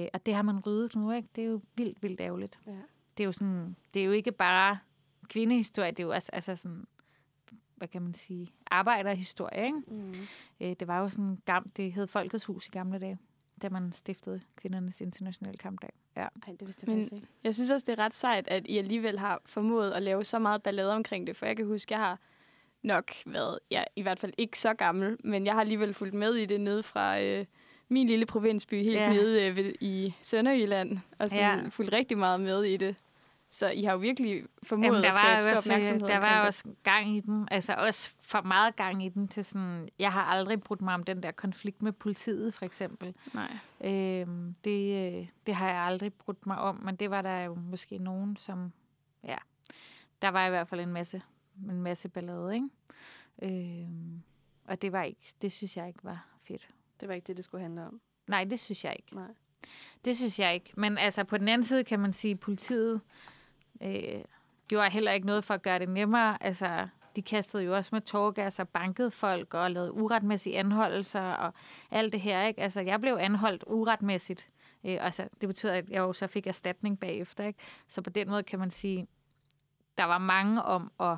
[0.02, 1.28] Øh, og det har man ryddet nu, ikke?
[1.36, 2.58] Det er jo vildt, vildt ærgerligt.
[2.66, 2.72] Ja.
[3.16, 4.78] Det er jo sådan, det er jo ikke bare
[5.32, 6.86] kvindehistorie, det er jo også altså sådan,
[7.76, 9.78] hvad kan man sige, arbejderhistorie, ikke?
[9.86, 10.14] Mm.
[10.60, 13.18] Øh, det var jo sådan, gam, det hed Folkets Hus i gamle dage,
[13.62, 15.90] da man stiftede kvindernes internationale kampdag.
[16.16, 16.20] Ja.
[16.22, 16.28] Ej,
[16.60, 17.26] det vidste jeg Men- faktisk ikke.
[17.44, 20.38] Jeg synes også, det er ret sejt, at I alligevel har formået at lave så
[20.38, 21.36] meget ballade omkring det.
[21.36, 22.18] For jeg kan huske, jeg har
[22.82, 26.34] nok været, ja, i hvert fald ikke så gammel, men jeg har alligevel fulgt med
[26.34, 27.46] i det nede fra øh,
[27.88, 29.12] min lille provinsby, helt Ja.
[29.12, 31.56] nede øh, ved, i Sønderjylland, og så Ja.
[31.56, 31.68] ja.
[31.68, 32.96] fulgt rigtig meget med i det.
[33.54, 36.18] Så I har jo virkelig formået Jamen, der at var, skabe i stor opmærksomhed der
[36.18, 36.46] var det.
[36.46, 37.48] også gang i den.
[37.50, 39.88] Altså også for meget gang i den til sådan...
[39.98, 43.14] Jeg har aldrig brudt mig om den der konflikt med politiet, for eksempel.
[43.34, 43.52] Nej.
[43.84, 47.54] Øhm, det, øh, det har jeg aldrig brudt mig om, men det var der jo
[47.54, 48.72] måske nogen, som...
[49.24, 49.36] Ja,
[50.22, 51.22] der var i hvert fald en masse,
[51.68, 52.68] en masse ballade, ikke?
[53.42, 54.22] Øhm,
[54.64, 55.34] og det var ikke...
[55.42, 56.68] Det synes jeg ikke var fedt.
[57.00, 58.00] Det var ikke det, det skulle handle om.
[58.26, 59.14] Nej, det synes jeg ikke.
[59.14, 59.30] Nej.
[60.04, 60.72] Det synes jeg ikke.
[60.76, 63.00] Men altså, på den anden side kan man sige, at politiet
[63.82, 64.24] øh,
[64.68, 66.42] gjorde heller ikke noget for at gøre det nemmere.
[66.42, 71.54] Altså, de kastede jo også med tårgas og bankede folk og lavede uretmæssige anholdelser og
[71.90, 72.46] alt det her.
[72.46, 72.60] Ikke?
[72.60, 74.48] Altså, jeg blev anholdt uretmæssigt.
[74.84, 77.44] Øh, altså, det betyder, at jeg jo så fik erstatning bagefter.
[77.44, 77.58] Ikke?
[77.88, 79.06] Så på den måde kan man sige,
[79.98, 81.16] der var mange om at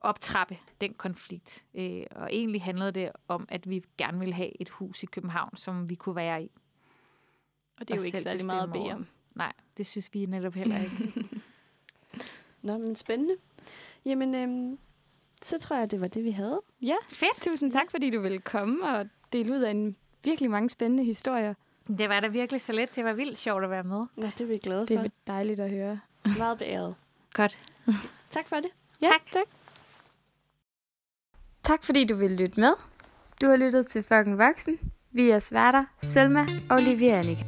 [0.00, 1.64] optrappe den konflikt.
[1.74, 5.56] Øh, og egentlig handlede det om, at vi gerne ville have et hus i København,
[5.56, 6.50] som vi kunne være i.
[7.80, 9.06] Og det er Og jo ikke særlig meget at bede om.
[9.34, 11.12] Nej, det synes vi netop heller ikke.
[12.66, 13.34] Nå, men spændende.
[14.04, 14.78] Jamen, øhm,
[15.42, 16.62] så tror jeg, det var det, vi havde.
[16.82, 17.42] Ja, Fedt.
[17.42, 21.54] tusind tak, fordi du ville komme og dele ud af en virkelig mange spændende historier.
[21.98, 22.96] Det var da virkelig så let.
[22.96, 24.00] Det var vildt sjovt at være med.
[24.18, 25.04] Ja, det er vi glade Det for.
[25.04, 26.00] er dejligt at høre.
[26.38, 26.94] Meget beæret.
[27.32, 27.58] Godt.
[28.30, 28.70] Tak for det.
[29.02, 29.32] Ja, tak.
[29.32, 29.44] tak.
[31.62, 32.72] Tak fordi du ville lytte med.
[33.40, 34.78] Du har lyttet til Fucking Voksen.
[35.10, 37.44] Vi er sværter, Selma og Olivia Annika.